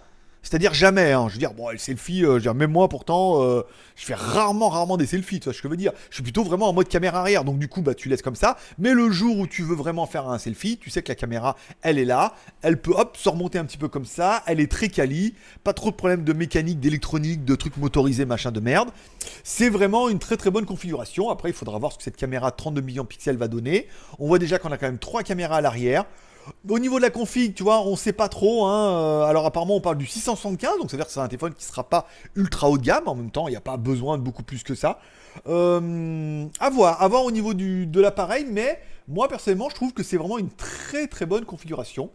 C'est-à-dire 0.47 0.73
jamais, 0.73 1.11
hein. 1.11 1.25
je 1.27 1.33
veux 1.33 1.39
dire, 1.39 1.53
bon, 1.53 1.67
les 1.71 1.77
selfies, 1.77 2.23
euh, 2.23 2.39
même 2.53 2.71
moi 2.71 2.87
pourtant, 2.87 3.43
euh, 3.43 3.63
je 3.97 4.05
fais 4.05 4.13
rarement, 4.13 4.69
rarement 4.69 4.95
des 4.95 5.05
selfies, 5.05 5.41
tu 5.41 5.43
vois 5.43 5.53
ce 5.53 5.61
que 5.61 5.67
je 5.67 5.69
veux 5.69 5.75
dire. 5.75 5.91
Je 6.09 6.15
suis 6.15 6.23
plutôt 6.23 6.45
vraiment 6.45 6.69
en 6.69 6.73
mode 6.73 6.87
caméra 6.87 7.19
arrière, 7.19 7.43
donc 7.43 7.59
du 7.59 7.67
coup, 7.67 7.81
bah, 7.81 7.93
tu 7.93 8.07
laisses 8.07 8.21
comme 8.21 8.37
ça. 8.37 8.55
Mais 8.77 8.93
le 8.93 9.11
jour 9.11 9.37
où 9.37 9.45
tu 9.45 9.61
veux 9.63 9.75
vraiment 9.75 10.05
faire 10.05 10.29
un 10.29 10.37
selfie, 10.37 10.77
tu 10.77 10.89
sais 10.89 11.01
que 11.01 11.09
la 11.09 11.15
caméra, 11.15 11.57
elle 11.81 11.99
est 11.99 12.05
là, 12.05 12.33
elle 12.61 12.81
peut, 12.81 12.93
hop, 12.95 13.17
se 13.17 13.27
remonter 13.27 13.59
un 13.59 13.65
petit 13.65 13.77
peu 13.77 13.89
comme 13.89 14.05
ça, 14.05 14.41
elle 14.47 14.61
est 14.61 14.71
très 14.71 14.87
quali, 14.87 15.35
pas 15.65 15.73
trop 15.73 15.91
de 15.91 15.97
problèmes 15.97 16.23
de 16.23 16.31
mécanique, 16.31 16.79
d'électronique, 16.79 17.43
de 17.43 17.55
trucs 17.55 17.75
motorisés, 17.75 18.23
machin 18.23 18.53
de 18.53 18.61
merde. 18.61 18.87
C'est 19.43 19.69
vraiment 19.69 20.07
une 20.07 20.19
très 20.19 20.37
très 20.37 20.49
bonne 20.49 20.65
configuration. 20.65 21.29
Après, 21.29 21.49
il 21.49 21.55
faudra 21.55 21.77
voir 21.77 21.91
ce 21.91 21.97
que 21.97 22.03
cette 22.05 22.15
caméra 22.15 22.51
32 22.51 22.79
millions 22.79 23.03
de 23.03 23.09
pixels 23.09 23.35
va 23.35 23.49
donner. 23.49 23.89
On 24.17 24.27
voit 24.27 24.39
déjà 24.39 24.59
qu'on 24.59 24.71
a 24.71 24.77
quand 24.77 24.87
même 24.87 24.97
trois 24.97 25.23
caméras 25.23 25.57
à 25.57 25.61
l'arrière. 25.61 26.05
Au 26.69 26.79
niveau 26.79 26.97
de 26.97 27.01
la 27.01 27.09
config, 27.09 27.53
tu 27.53 27.63
vois, 27.63 27.81
on 27.81 27.95
sait 27.95 28.13
pas 28.13 28.29
trop. 28.29 28.65
Hein. 28.65 28.89
Euh, 28.89 29.21
alors 29.23 29.45
apparemment, 29.45 29.75
on 29.75 29.81
parle 29.81 29.97
du 29.97 30.05
675, 30.05 30.79
donc 30.79 30.89
ça 30.89 30.97
veut 30.97 30.97
dire 30.97 31.07
que 31.07 31.11
c'est 31.11 31.19
un 31.19 31.27
téléphone 31.27 31.53
qui 31.53 31.63
sera 31.63 31.83
pas 31.83 32.07
ultra 32.35 32.69
haut 32.69 32.77
de 32.77 32.83
gamme. 32.83 33.07
En 33.07 33.15
même 33.15 33.31
temps, 33.31 33.47
il 33.47 33.51
n'y 33.51 33.57
a 33.57 33.61
pas 33.61 33.77
besoin 33.77 34.17
de 34.17 34.23
beaucoup 34.23 34.43
plus 34.43 34.63
que 34.63 34.75
ça. 34.75 34.99
Euh, 35.47 36.45
à 36.59 36.69
voir, 36.69 37.01
à 37.01 37.07
au 37.07 37.31
niveau 37.31 37.53
de 37.53 38.01
l'appareil, 38.01 38.45
mais 38.49 38.81
moi 39.07 39.27
personnellement, 39.27 39.69
je 39.69 39.75
trouve 39.75 39.93
que 39.93 40.03
c'est 40.03 40.17
vraiment 40.17 40.37
une 40.37 40.49
très 40.49 41.07
très 41.07 41.25
bonne 41.25 41.45
configuration. 41.45 42.11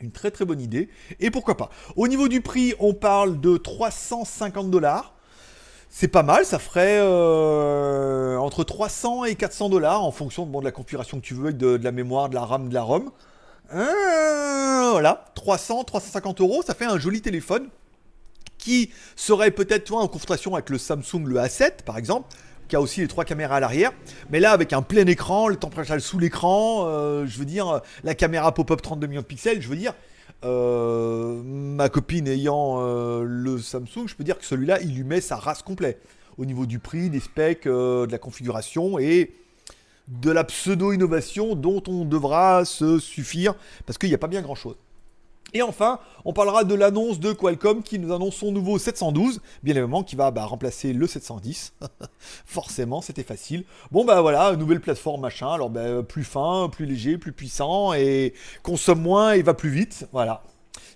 Une 0.00 0.10
très 0.10 0.30
très 0.30 0.44
bonne 0.44 0.60
idée. 0.60 0.88
Et 1.20 1.30
pourquoi 1.30 1.56
pas. 1.56 1.70
Au 1.96 2.08
niveau 2.08 2.28
du 2.28 2.40
prix, 2.40 2.74
on 2.80 2.92
parle 2.92 3.40
de 3.40 3.56
350 3.56 4.70
dollars. 4.70 5.14
C'est 5.94 6.08
pas 6.08 6.22
mal, 6.22 6.46
ça 6.46 6.58
ferait 6.58 6.98
euh, 7.00 8.36
entre 8.38 8.64
300 8.64 9.24
et 9.24 9.34
400 9.34 9.68
dollars 9.68 10.02
en 10.02 10.10
fonction 10.10 10.46
de, 10.46 10.64
la 10.64 10.72
configuration 10.72 11.20
que 11.20 11.24
tu 11.24 11.34
veux, 11.34 11.52
de, 11.52 11.78
la 11.82 11.92
mémoire, 11.92 12.30
de 12.30 12.34
la 12.34 12.44
RAM, 12.46 12.70
de 12.70 12.74
la 12.74 12.82
ROM. 12.82 13.10
Euh, 13.74 14.90
voilà, 14.90 15.24
300, 15.34 15.84
350 15.84 16.40
euros, 16.40 16.62
ça 16.66 16.74
fait 16.74 16.84
un 16.84 16.98
joli 16.98 17.22
téléphone 17.22 17.68
qui 18.58 18.90
serait 19.16 19.50
peut-être 19.50 19.92
en 19.92 20.06
confrontation 20.08 20.54
avec 20.54 20.68
le 20.68 20.78
Samsung 20.78 21.24
le 21.24 21.36
A7 21.36 21.82
par 21.84 21.96
exemple, 21.96 22.28
qui 22.68 22.76
a 22.76 22.80
aussi 22.80 23.00
les 23.00 23.08
trois 23.08 23.24
caméras 23.24 23.56
à 23.56 23.60
l'arrière, 23.60 23.92
mais 24.30 24.40
là 24.40 24.52
avec 24.52 24.72
un 24.72 24.82
plein 24.82 25.06
écran, 25.06 25.48
le 25.48 25.56
température 25.56 26.00
sous 26.00 26.18
l'écran, 26.18 26.84
euh, 26.86 27.24
je 27.26 27.38
veux 27.38 27.46
dire 27.46 27.80
la 28.04 28.14
caméra 28.14 28.52
pop-up 28.52 28.82
32 28.82 29.06
millions 29.06 29.22
de 29.22 29.26
pixels, 29.26 29.62
je 29.62 29.68
veux 29.68 29.76
dire 29.76 29.94
euh, 30.44 31.40
ma 31.42 31.88
copine 31.88 32.28
ayant 32.28 32.78
le 33.22 33.58
Samsung, 33.58 34.06
je 34.06 34.14
peux 34.14 34.24
dire 34.24 34.38
que 34.38 34.44
celui-là 34.44 34.80
il 34.82 34.94
lui 34.94 35.04
met 35.04 35.20
sa 35.20 35.36
race 35.36 35.62
complète. 35.62 36.02
Au 36.38 36.44
niveau 36.44 36.64
du 36.64 36.78
prix, 36.78 37.10
des 37.10 37.20
specs, 37.20 37.64
de 37.64 38.10
la 38.10 38.18
configuration 38.18 38.98
et 38.98 39.32
de 40.20 40.30
la 40.30 40.44
pseudo-innovation 40.44 41.54
dont 41.54 41.82
on 41.88 42.04
devra 42.04 42.64
se 42.64 42.98
suffire 42.98 43.54
parce 43.86 43.98
qu'il 43.98 44.08
n'y 44.08 44.14
a 44.14 44.18
pas 44.18 44.28
bien 44.28 44.42
grand-chose. 44.42 44.76
Et 45.54 45.60
enfin, 45.60 45.98
on 46.24 46.32
parlera 46.32 46.64
de 46.64 46.74
l'annonce 46.74 47.20
de 47.20 47.32
Qualcomm 47.32 47.82
qui 47.82 47.98
nous 47.98 48.12
annonce 48.12 48.36
son 48.36 48.52
nouveau 48.52 48.78
712, 48.78 49.42
bien 49.62 49.74
évidemment, 49.74 50.02
qui 50.02 50.16
va 50.16 50.30
bah, 50.30 50.44
remplacer 50.44 50.94
le 50.94 51.06
710. 51.06 51.74
Forcément, 52.46 53.02
c'était 53.02 53.22
facile. 53.22 53.64
Bon, 53.90 54.04
bah 54.04 54.22
voilà, 54.22 54.56
nouvelle 54.56 54.80
plateforme, 54.80 55.20
machin. 55.20 55.52
Alors, 55.52 55.68
bah, 55.68 56.02
plus 56.02 56.24
fin, 56.24 56.70
plus 56.72 56.86
léger, 56.86 57.18
plus 57.18 57.32
puissant 57.32 57.92
et 57.92 58.32
consomme 58.62 59.02
moins 59.02 59.32
et 59.32 59.42
va 59.42 59.52
plus 59.52 59.68
vite. 59.68 60.06
Voilà. 60.12 60.42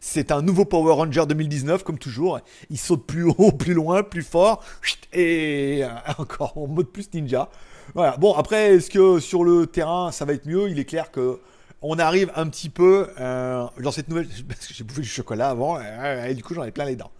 C'est 0.00 0.32
un 0.32 0.40
nouveau 0.40 0.64
Power 0.64 0.94
Ranger 0.94 1.26
2019, 1.28 1.82
comme 1.82 1.98
toujours. 1.98 2.40
Il 2.70 2.78
saute 2.78 3.04
plus 3.06 3.24
haut, 3.38 3.52
plus 3.52 3.74
loin, 3.74 4.02
plus 4.02 4.22
fort. 4.22 4.64
Et 5.12 5.82
encore 6.18 6.56
en 6.56 6.66
mode 6.66 6.88
plus 6.88 7.12
ninja. 7.12 7.50
Voilà. 7.94 8.16
Bon, 8.16 8.34
après, 8.34 8.74
est-ce 8.74 8.90
que 8.90 9.20
sur 9.20 9.44
le 9.44 9.66
terrain, 9.66 10.12
ça 10.12 10.24
va 10.24 10.32
être 10.32 10.46
mieux? 10.46 10.68
Il 10.70 10.78
est 10.78 10.84
clair 10.84 11.10
que 11.10 11.40
on 11.82 11.98
arrive 11.98 12.32
un 12.34 12.48
petit 12.48 12.68
peu 12.68 13.08
euh, 13.20 13.66
dans 13.80 13.90
cette 13.90 14.08
nouvelle. 14.08 14.28
Parce 14.48 14.66
que 14.66 14.74
j'ai 14.74 14.84
bouffé 14.84 15.02
du 15.02 15.08
chocolat 15.08 15.50
avant, 15.50 15.78
et, 15.80 16.34
du 16.34 16.42
coup, 16.42 16.54
j'en 16.54 16.64
ai 16.64 16.72
plein 16.72 16.84
les 16.84 16.96
dents. 16.96 17.10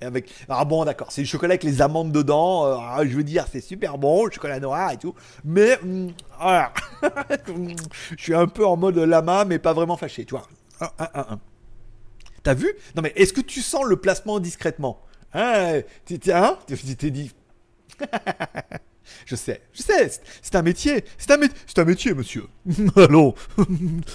avec... 0.00 0.30
Ah 0.48 0.64
bon, 0.64 0.84
d'accord, 0.84 1.10
c'est 1.10 1.22
du 1.22 1.26
chocolat 1.26 1.52
avec 1.52 1.64
les 1.64 1.82
amandes 1.82 2.12
dedans. 2.12 2.66
Euh, 2.66 2.76
ah, 2.80 3.00
je 3.04 3.16
veux 3.16 3.24
dire, 3.24 3.46
c'est 3.50 3.60
super 3.60 3.98
bon, 3.98 4.26
le 4.26 4.32
chocolat 4.32 4.60
noir 4.60 4.92
et 4.92 4.96
tout. 4.96 5.14
Mais, 5.44 5.78
mm, 5.82 6.08
voilà. 6.38 6.72
je 8.16 8.22
suis 8.22 8.34
un 8.34 8.46
peu 8.46 8.66
en 8.66 8.76
mode 8.76 8.96
lama, 8.96 9.44
mais 9.44 9.58
pas 9.58 9.72
vraiment 9.72 9.96
fâché, 9.96 10.24
tu 10.24 10.34
vois. 10.34 10.46
T'as 12.42 12.54
vu? 12.54 12.72
Non, 12.96 13.02
mais 13.02 13.12
est-ce 13.16 13.32
que 13.32 13.40
tu 13.40 13.60
sens 13.60 13.84
le 13.84 13.96
placement 13.96 14.40
discrètement? 14.40 15.00
Hein? 15.34 15.80
T'es 16.06 16.32
hein? 16.32 16.56
dit. 16.68 17.32
Je 19.26 19.36
sais, 19.36 19.62
je 19.72 19.82
sais, 19.82 20.10
c'est 20.42 20.54
un 20.54 20.62
métier, 20.62 21.04
c'est 21.16 21.30
un, 21.30 21.38
un 21.40 21.84
métier, 21.84 22.14
monsieur. 22.14 22.46
Allons, 22.96 23.34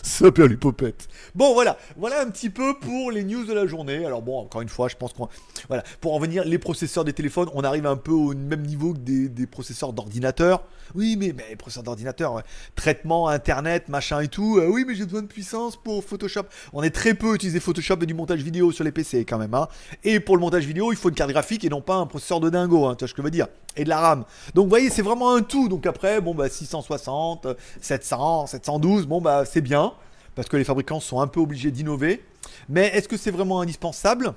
ça 0.03 0.31
perd 0.31 0.50
les 0.50 0.57
popettes. 0.57 1.07
Bon, 1.35 1.53
voilà, 1.53 1.77
voilà 1.97 2.21
un 2.21 2.29
petit 2.29 2.50
peu 2.50 2.77
pour 2.79 3.12
les 3.12 3.23
news 3.23 3.45
de 3.45 3.53
la 3.53 3.65
journée. 3.65 4.05
Alors 4.05 4.21
bon, 4.21 4.39
encore 4.39 4.62
une 4.62 4.69
fois, 4.69 4.88
je 4.88 4.95
pense 4.95 5.13
qu'on, 5.13 5.27
voilà, 5.67 5.83
pour 6.01 6.13
en 6.13 6.19
venir, 6.19 6.43
les 6.45 6.57
processeurs 6.57 7.03
des 7.03 7.13
téléphones, 7.13 7.50
on 7.53 7.63
arrive 7.63 7.85
un 7.85 7.95
peu 7.95 8.12
au 8.12 8.33
même 8.33 8.62
niveau 8.62 8.93
que 8.93 9.00
des, 9.00 9.47
processeurs 9.47 9.93
d'ordinateur. 9.93 10.63
Oui, 10.95 11.15
mais, 11.17 11.33
mais 11.35 11.55
processeurs 11.55 11.83
d'ordinateur, 11.83 12.43
traitement, 12.75 13.27
internet, 13.27 13.89
machin 13.89 14.21
et 14.21 14.27
tout. 14.27 14.57
Euh, 14.57 14.67
oui, 14.67 14.85
mais 14.88 14.95
j'ai 14.95 15.05
besoin 15.05 15.21
de 15.21 15.27
puissance 15.27 15.75
pour 15.75 16.03
Photoshop. 16.03 16.43
On 16.73 16.83
est 16.83 16.89
très 16.89 17.13
peu 17.13 17.35
utilisé 17.35 17.59
Photoshop 17.59 17.97
et 18.01 18.05
du 18.05 18.13
montage 18.13 18.41
vidéo 18.41 18.71
sur 18.71 18.83
les 18.83 18.91
PC 18.91 19.25
quand 19.25 19.38
même. 19.38 19.53
Hein. 19.53 19.67
Et 20.03 20.19
pour 20.19 20.35
le 20.35 20.41
montage 20.41 20.65
vidéo, 20.65 20.91
il 20.91 20.97
faut 20.97 21.09
une 21.09 21.15
carte 21.15 21.31
graphique 21.31 21.63
et 21.63 21.69
non 21.69 21.81
pas 21.81 21.95
un 21.95 22.05
processeur 22.05 22.39
de 22.39 22.50
dingo. 22.50 22.85
Hein, 22.85 22.95
tu 22.95 23.03
vois 23.03 23.07
ce 23.07 23.13
que 23.13 23.21
je 23.21 23.25
veux 23.25 23.31
dire 23.31 23.47
Et 23.75 23.83
de 23.83 23.89
la 23.89 24.00
RAM. 24.00 24.25
Donc 24.53 24.65
vous 24.65 24.69
voyez, 24.69 24.82
c'est 24.89 25.01
vraiment 25.01 25.35
un 25.35 25.41
tout. 25.41 25.69
Donc 25.69 25.85
après, 25.85 26.21
bon 26.21 26.33
bah 26.33 26.49
660, 26.49 27.47
700, 27.81 28.47
712, 28.47 29.07
bon 29.07 29.21
bah 29.21 29.45
c'est 29.45 29.61
bien. 29.61 29.93
Parce 30.35 30.47
que 30.47 30.57
les 30.57 30.63
fabricants 30.63 30.99
sont 30.99 31.19
un 31.19 31.27
peu 31.27 31.39
obligés 31.39 31.71
d'innover. 31.71 32.23
Mais 32.69 32.87
est-ce 32.87 33.07
que 33.07 33.17
c'est 33.17 33.31
vraiment 33.31 33.61
indispensable? 33.61 34.33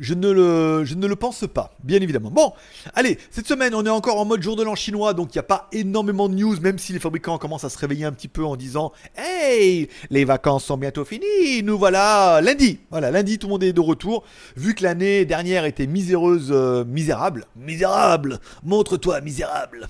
Je 0.00 0.14
ne, 0.14 0.30
le, 0.30 1.16
pense 1.16 1.44
pas, 1.52 1.74
bien 1.82 2.00
évidemment. 2.00 2.30
Bon, 2.30 2.52
allez, 2.94 3.18
cette 3.30 3.46
semaine, 3.46 3.74
on 3.74 3.84
est 3.84 3.90
encore 3.90 4.20
en 4.20 4.24
mode 4.24 4.42
jour 4.42 4.56
de 4.56 4.62
l'an 4.62 4.74
chinois, 4.74 5.14
donc 5.14 5.34
il 5.34 5.38
n'y 5.38 5.40
a 5.40 5.44
pas 5.44 5.68
énormément 5.72 6.28
de 6.28 6.34
news, 6.34 6.60
même 6.60 6.78
si 6.78 6.92
les 6.92 6.98
fabricants 6.98 7.38
commencent 7.38 7.64
à 7.64 7.70
se 7.70 7.78
réveiller 7.78 8.04
un 8.04 8.12
petit 8.12 8.28
peu 8.28 8.44
en 8.44 8.56
disant 8.56 8.92
Hey, 9.16 9.88
les 10.10 10.24
vacances 10.24 10.64
sont 10.64 10.76
bientôt 10.76 11.04
finies, 11.04 11.62
nous 11.62 11.78
voilà 11.78 12.40
lundi. 12.42 12.80
Voilà, 12.90 13.10
lundi, 13.10 13.38
tout 13.38 13.46
le 13.46 13.52
monde 13.52 13.64
est 13.64 13.72
de 13.72 13.80
retour. 13.80 14.24
Vu 14.56 14.74
que 14.74 14.82
l'année 14.82 15.24
dernière 15.24 15.64
était 15.64 15.86
miséreuse, 15.86 16.48
euh, 16.50 16.84
misérable, 16.84 17.46
misérable, 17.56 18.40
montre-toi 18.62 19.20
misérable. 19.20 19.88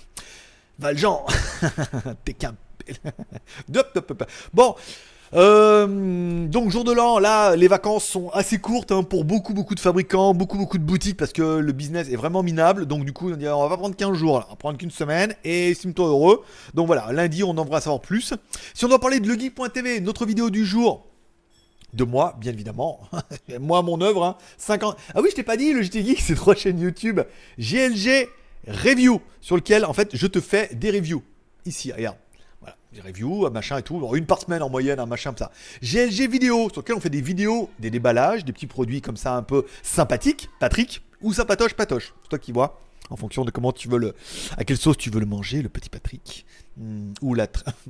Valjean, 0.79 1.25
t'es 2.25 2.35
qu'un. 2.35 2.55
bon. 4.53 4.75
Euh, 5.35 6.47
donc 6.47 6.71
jour 6.71 6.85
de 6.85 6.93
l'an, 6.93 7.19
là, 7.19 7.57
les 7.57 7.69
vacances 7.69 8.05
sont 8.05 8.29
assez 8.31 8.59
courtes 8.59 8.93
hein, 8.93 9.03
pour 9.03 9.25
beaucoup 9.25 9.55
beaucoup 9.55 9.75
de 9.75 9.81
fabricants, 9.81 10.35
beaucoup 10.35 10.57
beaucoup 10.57 10.79
de 10.79 10.85
boutiques 10.85 11.17
parce 11.17 11.33
que 11.33 11.59
le 11.59 11.73
business 11.73 12.09
est 12.09 12.17
vraiment 12.17 12.43
minable. 12.43 12.87
Donc 12.87 13.05
du 13.05 13.13
coup, 13.13 13.33
on, 13.33 13.37
dit, 13.37 13.49
on 13.49 13.69
va 13.69 13.77
prendre 13.77 13.97
15 13.97 14.17
jours, 14.17 14.39
là. 14.39 14.47
on 14.49 14.53
va 14.53 14.57
prendre 14.57 14.79
qu'une 14.79 14.91
semaine 14.91 15.35
et 15.45 15.75
sim-toi 15.75 16.09
heureux. 16.09 16.43
Donc 16.75 16.87
voilà, 16.87 17.13
lundi, 17.13 17.43
on 17.43 17.51
en 17.51 17.65
va 17.65 17.81
savoir 17.81 18.01
plus. 18.01 18.35
Si 18.75 18.85
on 18.85 18.89
doit 18.89 19.01
parler 19.01 19.21
de 19.21 19.29
legeek.tv, 19.29 20.01
notre 20.01 20.27
vidéo 20.27 20.51
du 20.51 20.65
jour, 20.65 21.07
de 21.93 22.05
moi, 22.05 22.37
bien 22.39 22.53
évidemment. 22.53 23.01
moi, 23.61 23.83
mon 23.83 24.01
œuvre, 24.01 24.37
50. 24.59 24.95
Hein. 24.95 25.13
Ah 25.15 25.21
oui, 25.23 25.29
je 25.31 25.37
t'ai 25.37 25.43
pas 25.43 25.57
dit, 25.57 25.73
le 25.73 25.83
JT 25.83 26.05
Geek, 26.05 26.21
c'est 26.21 26.35
trois 26.35 26.55
chaînes 26.55 26.79
YouTube. 26.79 27.21
GLG 27.59 28.29
Review, 28.69 29.21
sur 29.41 29.57
lequel, 29.57 29.85
en 29.85 29.93
fait, 29.93 30.11
je 30.15 30.27
te 30.27 30.41
fais 30.41 30.75
des 30.75 30.91
reviews. 30.91 31.23
Ici, 31.65 31.93
regarde 31.93 32.17
des 32.97 33.03
reviews, 33.03 33.49
machin 33.51 33.79
et 33.79 33.83
tout, 33.83 34.03
une 34.15 34.27
par 34.27 34.41
semaine 34.41 34.63
en 34.63 34.71
moyenne, 34.71 34.99
un 34.99 35.07
machin 35.07 35.31
comme 35.31 35.39
ça. 35.39 35.53
GLG 35.83 36.29
vidéo, 36.31 36.71
sur 36.73 36.81
lequel 36.81 36.97
on 36.97 37.01
fait 37.01 37.11
des 37.11 37.21
vidéos, 37.21 37.71
des 37.79 37.91
déballages, 37.91 38.45
des 38.45 38.53
petits 38.53 38.67
produits 38.67 39.01
comme 39.01 39.17
ça 39.17 39.37
un 39.37 39.43
peu 39.43 39.67
sympathiques, 39.83 40.49
Patrick, 40.59 41.03
ou 41.21 41.33
ça 41.33 41.45
patoche, 41.45 41.75
patoche, 41.75 42.15
c'est 42.23 42.29
toi 42.29 42.39
qui 42.39 42.53
vois, 42.53 42.81
en 43.11 43.17
fonction 43.17 43.45
de 43.45 43.51
comment 43.51 43.73
tu 43.73 43.89
veux 43.89 43.99
le, 43.99 44.15
à 44.57 44.65
quelle 44.65 44.79
sauce 44.79 44.97
tu 44.97 45.11
veux 45.11 45.21
le 45.21 45.27
manger, 45.27 45.63
le 45.63 45.69
petit 45.69 45.91
Patrick. 45.91 46.47
Hmm, 46.79 47.15
ou 47.23 47.33
la 47.33 47.47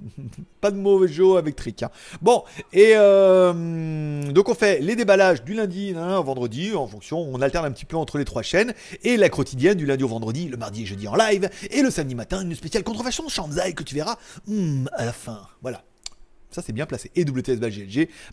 pas 0.60 0.70
de 0.70 0.76
mauvais 0.76 1.08
jeu 1.08 1.36
avec 1.36 1.56
trick. 1.56 1.82
Hein. 1.82 1.90
Bon, 2.22 2.44
et 2.72 2.92
euh, 2.94 4.22
donc 4.30 4.48
on 4.48 4.54
fait 4.54 4.78
les 4.78 4.94
déballages 4.94 5.42
du 5.42 5.54
lundi 5.54 5.92
au 5.92 6.22
vendredi, 6.22 6.72
en 6.72 6.86
fonction, 6.86 7.18
on 7.18 7.40
alterne 7.40 7.66
un 7.66 7.72
petit 7.72 7.84
peu 7.84 7.96
entre 7.96 8.16
les 8.16 8.24
trois 8.24 8.42
chaînes, 8.42 8.74
et 9.02 9.16
la 9.16 9.28
quotidienne 9.28 9.76
du 9.76 9.86
lundi 9.86 10.04
au 10.04 10.08
vendredi, 10.08 10.48
le 10.48 10.56
mardi 10.56 10.82
et 10.82 10.86
jeudi 10.86 11.08
en 11.08 11.16
live, 11.16 11.50
et 11.70 11.82
le 11.82 11.90
samedi 11.90 12.14
matin, 12.14 12.42
une 12.42 12.54
spéciale 12.54 12.84
contrefaçon 12.84 13.28
Shanzai 13.28 13.72
que 13.72 13.82
tu 13.82 13.96
verras 13.96 14.18
hmm, 14.46 14.86
à 14.92 15.04
la 15.04 15.12
fin. 15.12 15.40
Voilà. 15.62 15.82
Ça, 16.56 16.62
c'est 16.62 16.72
bien 16.72 16.86
placé. 16.86 17.10
Et 17.14 17.22
WTS 17.22 17.60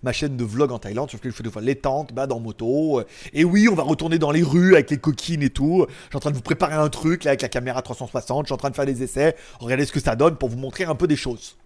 ma 0.01 0.13
chaîne 0.13 0.37
de 0.37 0.45
vlog 0.45 0.71
en 0.71 0.79
Thaïlande, 0.79 1.09
sur 1.09 1.17
laquelle 1.17 1.31
je 1.31 1.35
fais 1.35 1.43
des 1.43 1.51
fois 1.51 1.61
les 1.61 1.75
tentes, 1.75 2.13
bah, 2.13 2.25
dans 2.25 2.39
moto. 2.39 3.03
Et 3.33 3.43
oui, 3.43 3.67
on 3.67 3.75
va 3.75 3.83
retourner 3.83 4.17
dans 4.17 4.31
les 4.31 4.43
rues 4.43 4.75
avec 4.75 4.91
les 4.91 4.97
coquines 4.97 5.43
et 5.43 5.49
tout. 5.49 5.85
Je 5.89 6.07
suis 6.07 6.15
en 6.15 6.21
train 6.21 6.31
de 6.31 6.37
vous 6.37 6.41
préparer 6.41 6.75
un 6.75 6.87
truc 6.87 7.25
là 7.25 7.31
avec 7.31 7.41
la 7.41 7.49
caméra 7.49 7.81
360. 7.81 8.45
Je 8.45 8.47
suis 8.47 8.53
en 8.53 8.57
train 8.57 8.69
de 8.69 8.75
faire 8.75 8.85
des 8.85 9.03
essais. 9.03 9.35
Regardez 9.59 9.85
ce 9.85 9.91
que 9.91 9.99
ça 9.99 10.15
donne 10.15 10.37
pour 10.37 10.47
vous 10.47 10.57
montrer 10.57 10.85
un 10.85 10.95
peu 10.95 11.05
des 11.05 11.17
choses. 11.17 11.57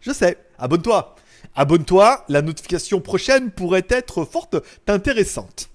Je 0.00 0.12
sais. 0.12 0.38
Abonne-toi. 0.56 1.16
Abonne-toi. 1.56 2.24
La 2.28 2.40
notification 2.40 3.00
prochaine 3.00 3.50
pourrait 3.50 3.86
être 3.88 4.24
forte 4.24 4.54
intéressante 4.86 5.68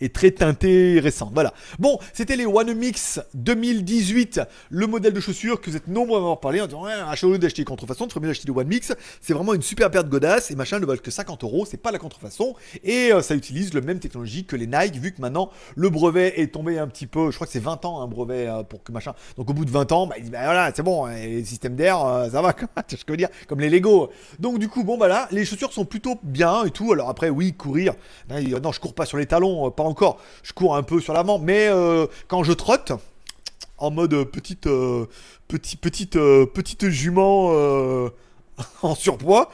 et 0.00 0.08
très 0.08 0.30
teintée 0.30 1.00
récente. 1.00 1.30
Voilà. 1.34 1.52
Bon, 1.78 1.98
c'était 2.12 2.36
les 2.36 2.46
One 2.46 2.74
Mix 2.74 3.20
2018, 3.34 4.40
le 4.70 4.86
modèle 4.86 5.12
de 5.12 5.20
chaussures 5.20 5.60
que 5.60 5.70
vous 5.70 5.76
êtes 5.76 5.88
nombreux 5.88 6.18
à 6.18 6.20
m'avoir 6.20 6.40
parlé 6.40 6.60
en 6.60 6.66
disant 6.66 6.84
ouais, 6.84 6.92
achat 6.92 7.26
lieu 7.26 7.38
d'acheter 7.38 7.64
contrefaçon, 7.64 8.06
tu 8.06 8.10
ferais 8.10 8.20
mieux 8.20 8.28
d'acheter 8.28 8.48
les 8.48 8.54
One 8.54 8.66
Mix. 8.66 8.92
C'est 9.20 9.32
vraiment 9.32 9.54
une 9.54 9.62
super 9.62 9.90
paire 9.90 10.04
de 10.04 10.08
godasses 10.08 10.50
et 10.50 10.56
machin 10.56 10.78
ne 10.78 10.86
valent 10.86 11.00
que 11.02 11.10
50 11.10 11.44
euros, 11.44 11.66
c'est 11.66 11.76
pas 11.76 11.90
la 11.90 11.98
contrefaçon 11.98 12.54
et 12.84 13.12
euh, 13.12 13.22
ça 13.22 13.34
utilise 13.34 13.74
le 13.74 13.80
même 13.80 13.98
technologie 13.98 14.44
que 14.44 14.56
les 14.56 14.66
Nike 14.66 14.96
vu 14.96 15.12
que 15.12 15.20
maintenant 15.20 15.50
le 15.74 15.90
brevet 15.90 16.40
est 16.40 16.52
tombé 16.52 16.78
un 16.78 16.88
petit 16.88 17.06
peu, 17.06 17.30
je 17.30 17.36
crois 17.36 17.46
que 17.46 17.52
c'est 17.52 17.60
20 17.60 17.84
ans 17.84 18.00
un 18.00 18.06
brevet 18.06 18.46
euh, 18.48 18.62
pour 18.62 18.82
que 18.82 18.92
machin. 18.92 19.14
Donc 19.36 19.50
au 19.50 19.54
bout 19.54 19.64
de 19.64 19.70
20 19.70 19.92
ans, 19.92 20.06
bah, 20.06 20.16
il 20.18 20.24
dit 20.24 20.30
bah 20.30 20.44
voilà, 20.44 20.72
c'est 20.74 20.82
bon, 20.82 21.06
hein, 21.06 21.14
les 21.14 21.44
systèmes 21.44 21.76
d'air, 21.76 22.04
euh, 22.04 22.30
ça 22.30 22.42
va, 22.42 22.52
que 22.54 22.64
je 22.90 22.96
veux 23.08 23.16
dire, 23.16 23.28
comme 23.48 23.60
les 23.60 23.70
Lego. 23.70 24.10
Donc 24.38 24.58
du 24.58 24.68
coup, 24.68 24.84
bon 24.84 24.98
bah 24.98 25.08
là, 25.08 25.28
les 25.30 25.44
chaussures 25.44 25.72
sont 25.72 25.84
plutôt 25.84 26.18
bien 26.22 26.64
et 26.64 26.70
tout. 26.70 26.92
Alors 26.92 27.08
après, 27.08 27.30
oui, 27.30 27.54
courir. 27.54 27.94
Non, 28.30 28.72
je 28.72 28.80
cours 28.80 28.94
pas 28.94 29.06
sur 29.06 29.18
les 29.18 29.26
talons, 29.26 29.70
pas 29.70 29.82
encore. 29.86 30.18
Je 30.42 30.52
cours 30.52 30.76
un 30.76 30.82
peu 30.82 31.00
sur 31.00 31.12
l'avant, 31.12 31.38
mais 31.38 31.68
euh, 31.68 32.06
quand 32.28 32.44
je 32.44 32.52
trotte, 32.52 32.92
en 33.78 33.90
mode 33.90 34.24
petite, 34.24 34.66
euh, 34.66 35.06
petite, 35.48 35.80
petite, 35.80 36.16
euh, 36.16 36.46
petite 36.46 36.88
jument 36.88 37.50
en 38.82 38.94
surpoids, 38.94 39.50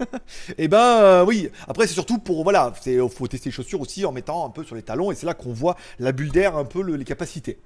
et 0.00 0.54
eh 0.58 0.68
ben 0.68 1.24
oui. 1.24 1.50
Après, 1.66 1.86
c'est 1.86 1.94
surtout 1.94 2.18
pour 2.18 2.42
voilà, 2.42 2.72
c'est 2.80 2.98
faut 3.08 3.26
tester 3.26 3.50
les 3.50 3.54
chaussures 3.54 3.80
aussi 3.80 4.04
en 4.04 4.12
mettant 4.12 4.46
un 4.46 4.50
peu 4.50 4.64
sur 4.64 4.74
les 4.74 4.82
talons, 4.82 5.10
et 5.10 5.14
c'est 5.14 5.26
là 5.26 5.34
qu'on 5.34 5.52
voit 5.52 5.76
la 5.98 6.12
bulle 6.12 6.30
d'air, 6.30 6.56
un 6.56 6.64
peu 6.64 6.82
les 6.82 7.04
capacités. 7.04 7.58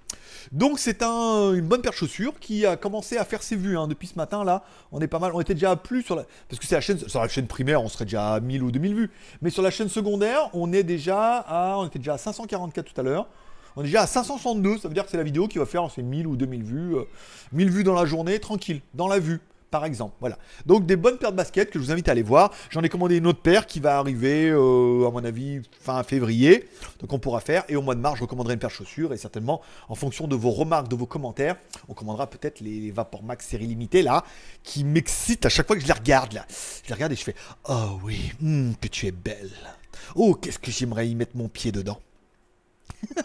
Donc 0.51 0.79
c'est 0.79 1.03
un, 1.03 1.53
une 1.53 1.67
bonne 1.67 1.83
paire 1.83 1.93
de 1.93 1.97
chaussures 1.97 2.39
qui 2.41 2.67
a 2.67 2.77
commencé 2.77 3.17
à 3.17 3.25
faire 3.25 3.43
ses 3.43 3.57
vues 3.57 3.79
hein. 3.79 3.87
depuis 3.87 4.09
ce 4.09 4.17
matin 4.17 4.45
là. 4.45 4.65
On 4.91 5.01
est 5.01 5.07
pas 5.07 5.19
mal, 5.19 5.33
on 5.35 5.41
était 5.41 5.55
déjà 5.55 5.77
plus 5.77 6.03
sur 6.03 6.17
la 6.17 6.25
parce 6.49 6.59
que 6.59 6.67
c'est 6.67 6.75
la 6.75 6.81
chaîne 6.81 6.99
sur 6.99 7.21
la 7.21 7.29
chaîne 7.29 7.47
primaire, 7.47 7.83
on 7.83 7.89
serait 7.89 8.05
déjà 8.05 8.35
à 8.35 8.41
1000 8.41 8.63
ou 8.63 8.71
2000 8.71 8.95
vues. 8.95 9.11
Mais 9.41 9.51
sur 9.51 9.63
la 9.63 9.71
chaîne 9.71 9.89
secondaire, 9.89 10.51
on 10.53 10.73
est 10.73 10.83
déjà 10.83 11.37
à 11.39 11.77
on 11.79 11.87
était 11.87 11.99
déjà 11.99 12.15
à 12.15 12.19
544 12.19 12.93
tout 12.93 13.01
à 13.01 13.05
l'heure. 13.05 13.29
On 13.77 13.83
est 13.83 13.87
déjà 13.87 14.03
à 14.03 14.07
562, 14.07 14.79
ça 14.79 14.89
veut 14.89 14.95
dire 14.95 15.05
que 15.05 15.11
c'est 15.11 15.17
la 15.17 15.23
vidéo 15.23 15.49
qui 15.49 15.59
va 15.59 15.65
faire 15.65 15.89
c'est 15.95 16.03
1000 16.03 16.27
ou 16.27 16.37
2000 16.37 16.63
vues, 16.63 16.95
1000 17.53 17.69
euh, 17.69 17.71
vues 17.71 17.85
dans 17.85 17.95
la 17.95 18.05
journée, 18.05 18.39
tranquille, 18.39 18.83
dans 18.95 19.09
la 19.09 19.19
vue 19.19 19.41
par 19.73 19.85
exemple. 19.87 20.15
Voilà. 20.21 20.39
Donc 20.67 20.87
des 20.87 20.97
bonnes 20.97 21.17
paires 21.17 21.33
de 21.33 21.37
baskets 21.37 21.71
que 21.71 21.81
je 21.81 21.85
vous 21.85 21.91
invite 21.91 22.09
à 22.09 22.13
aller 22.13 22.23
voir. 22.23 22.53
J'en 22.71 22.83
ai 22.83 22.89
commandé 22.89 23.17
une 23.17 23.27
autre 23.27 23.41
paire 23.41 23.67
qui 23.67 23.81
va 23.81 23.99
arriver, 23.99 24.51
euh, 24.51 25.09
à 25.09 25.11
mon 25.11 25.25
avis, 25.25 25.63
fin 25.81 26.03
février. 26.05 26.69
Donc 27.01 27.13
on 27.13 27.19
pourra 27.19 27.41
faire. 27.41 27.65
Et 27.69 27.75
au 27.75 27.83
mois 27.83 27.97
de 27.97 28.01
mars, 28.01 28.19
je 28.19 28.23
recommanderai 28.23 28.55
une 28.55 28.61
paire 28.61 28.69
de 28.69 28.75
chaussures. 28.75 29.13
Et 29.13 29.17
certainement, 29.17 29.63
en 29.89 29.95
fonction 29.97 30.29
de 30.29 30.37
vos 30.37 30.51
remarques, 30.51 30.89
de 30.89 30.95
vos 30.95 31.07
commentaires, 31.07 31.57
on 31.89 31.95
commandera 31.95 32.29
peut-être 32.29 32.61
les 32.61 32.91
Vapor 32.91 33.23
Max 33.23 33.49
série 33.49 33.67
limitée 33.67 34.03
là, 34.03 34.25
qui 34.63 34.85
m'excitent 34.85 35.47
à 35.47 35.49
chaque 35.49 35.67
fois 35.67 35.75
que 35.75 35.83
je 35.83 35.87
les 35.87 35.95
regarde 35.95 36.35
là. 36.35 36.47
Je 36.85 36.89
les 36.89 36.95
regarde 36.95 37.13
et 37.13 37.17
je 37.17 37.25
fais 37.25 37.35
Oh 37.69 37.99
oui, 38.05 38.33
hmm, 38.41 38.73
que 38.81 38.89
tu 38.89 39.07
es 39.07 39.13
belle. 39.13 39.51
Oh, 40.15 40.35
qu'est-ce 40.35 40.59
que 40.59 40.71
j'aimerais 40.71 41.09
y 41.09 41.15
mettre 41.15 41.35
mon 41.35 41.49
pied 41.49 41.73
dedans. 41.73 41.99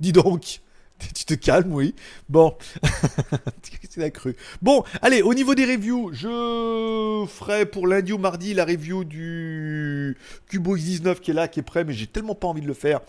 Dis 0.00 0.12
donc. 0.12 0.60
Tu 1.14 1.24
te 1.24 1.34
calmes, 1.34 1.72
oui. 1.72 1.94
Bon, 2.28 2.54
la 3.96 4.10
cru? 4.10 4.34
Bon, 4.62 4.84
allez, 5.02 5.22
au 5.22 5.34
niveau 5.34 5.54
des 5.54 5.64
reviews, 5.64 6.10
je 6.12 7.26
ferai 7.28 7.66
pour 7.66 7.86
lundi 7.86 8.12
ou 8.12 8.18
mardi 8.18 8.54
la 8.54 8.64
review 8.64 9.04
du 9.04 10.16
Cubo 10.48 10.76
X19 10.76 11.20
qui 11.20 11.30
est 11.30 11.34
là, 11.34 11.48
qui 11.48 11.60
est 11.60 11.64
prêt, 11.64 11.84
mais 11.84 11.92
j'ai 11.92 12.06
tellement 12.06 12.34
pas 12.34 12.48
envie 12.48 12.62
de 12.62 12.66
le 12.66 12.74
faire 12.74 13.00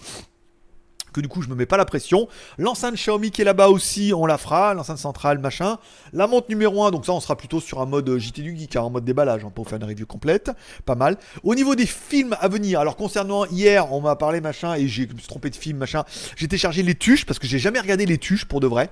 que 1.15 1.21
du 1.21 1.27
coup 1.27 1.41
je 1.41 1.49
me 1.49 1.55
mets 1.55 1.65
pas 1.65 1.77
la 1.77 1.85
pression. 1.85 2.27
L'enceinte 2.57 2.95
Xiaomi 2.95 3.31
qui 3.31 3.41
est 3.41 3.45
là-bas 3.45 3.69
aussi, 3.69 4.11
on 4.13 4.25
la 4.25 4.37
fera, 4.37 4.73
l'enceinte 4.73 4.97
centrale, 4.97 5.39
machin. 5.39 5.77
La 6.13 6.27
montre 6.27 6.47
numéro 6.49 6.83
1, 6.83 6.91
donc 6.91 7.05
ça 7.05 7.13
on 7.13 7.19
sera 7.19 7.37
plutôt 7.37 7.59
sur 7.59 7.81
un 7.81 7.85
mode 7.85 8.17
JT 8.17 8.41
du 8.41 8.55
Geek, 8.55 8.75
hein, 8.75 8.81
en 8.81 8.89
mode 8.89 9.05
déballage, 9.05 9.43
hein, 9.45 9.51
pour 9.53 9.67
faire 9.67 9.77
une 9.77 9.85
review 9.85 10.05
complète, 10.05 10.51
pas 10.85 10.95
mal. 10.95 11.17
Au 11.43 11.55
niveau 11.55 11.75
des 11.75 11.85
films 11.85 12.35
à 12.39 12.47
venir, 12.47 12.79
alors 12.79 12.97
concernant 12.97 13.45
hier, 13.45 13.91
on 13.93 14.01
m'a 14.01 14.15
parlé 14.15 14.41
machin, 14.41 14.75
et 14.75 14.87
j'ai 14.87 15.07
trompé 15.07 15.49
de 15.49 15.55
film, 15.55 15.77
machin, 15.77 16.03
j'ai 16.35 16.47
téléchargé 16.47 16.83
les 16.83 16.95
tuches, 16.95 17.25
parce 17.25 17.39
que 17.39 17.47
j'ai 17.47 17.59
jamais 17.59 17.79
regardé 17.79 18.05
les 18.05 18.17
tuches 18.17 18.45
pour 18.45 18.59
de 18.59 18.67
vrai. 18.67 18.89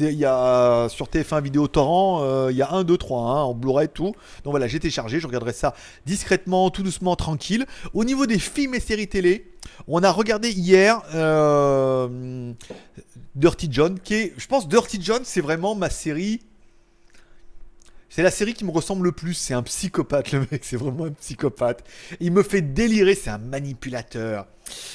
Y 0.00 0.24
a 0.24 0.88
sur 0.88 1.06
TF1 1.06 1.42
vidéo 1.42 1.66
torrent, 1.66 2.22
euh, 2.22 2.52
il 2.52 2.56
y 2.56 2.62
a 2.62 2.70
1, 2.70 2.84
2, 2.84 2.96
3, 2.96 3.20
en 3.20 3.54
Blu-ray, 3.54 3.88
tout. 3.88 4.14
Donc 4.44 4.52
voilà, 4.52 4.68
j'ai 4.68 4.78
téléchargé, 4.78 5.18
je 5.18 5.26
regarderai 5.26 5.52
ça 5.52 5.74
discrètement, 6.06 6.70
tout 6.70 6.82
doucement, 6.82 7.16
tranquille. 7.16 7.66
Au 7.94 8.04
niveau 8.04 8.26
des 8.26 8.38
films 8.38 8.74
et 8.74 8.80
séries 8.80 9.08
télé, 9.08 9.50
on 9.88 10.02
a 10.02 10.10
regardé 10.10 10.50
hier 10.50 11.02
euh, 11.14 12.52
Dirty 13.34 13.68
John, 13.70 13.98
qui 13.98 14.14
est, 14.14 14.34
je 14.36 14.46
pense, 14.46 14.68
Dirty 14.68 14.98
John, 15.02 15.22
c'est 15.24 15.40
vraiment 15.40 15.74
ma 15.74 15.90
série. 15.90 16.40
C'est 18.08 18.22
la 18.22 18.30
série 18.30 18.54
qui 18.54 18.64
me 18.64 18.70
ressemble 18.70 19.04
le 19.04 19.12
plus. 19.12 19.34
C'est 19.34 19.54
un 19.54 19.62
psychopathe, 19.62 20.32
le 20.32 20.40
mec. 20.50 20.60
C'est 20.64 20.76
vraiment 20.76 21.04
un 21.04 21.10
psychopathe. 21.10 21.84
Il 22.20 22.32
me 22.32 22.42
fait 22.42 22.62
délirer. 22.62 23.14
C'est 23.14 23.30
un 23.30 23.38
manipulateur. 23.38 24.46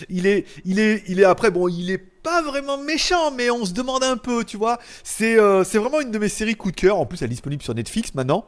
Il 0.10 0.26
est, 0.26 0.46
il 0.66 0.80
est, 0.80 1.04
il 1.08 1.20
est. 1.20 1.24
Après, 1.24 1.52
bon, 1.52 1.68
il 1.68 1.92
est 1.92 2.04
pas 2.24 2.42
vraiment 2.42 2.78
méchant, 2.78 3.32
mais 3.32 3.50
on 3.52 3.66
se 3.66 3.74
demande 3.74 4.04
un 4.04 4.18
peu, 4.18 4.44
tu 4.44 4.58
vois. 4.58 4.80
C'est 5.04 5.38
euh, 5.38 5.64
c'est 5.64 5.78
vraiment 5.78 6.02
une 6.02 6.12
de 6.12 6.18
mes 6.18 6.30
séries 6.30 6.56
coup 6.56 6.72
de 6.72 6.76
cœur. 6.76 6.98
En 6.98 7.06
plus, 7.06 7.22
elle 7.22 7.28
est 7.28 7.30
disponible 7.30 7.62
sur 7.62 7.76
Netflix 7.76 8.16
maintenant. 8.16 8.46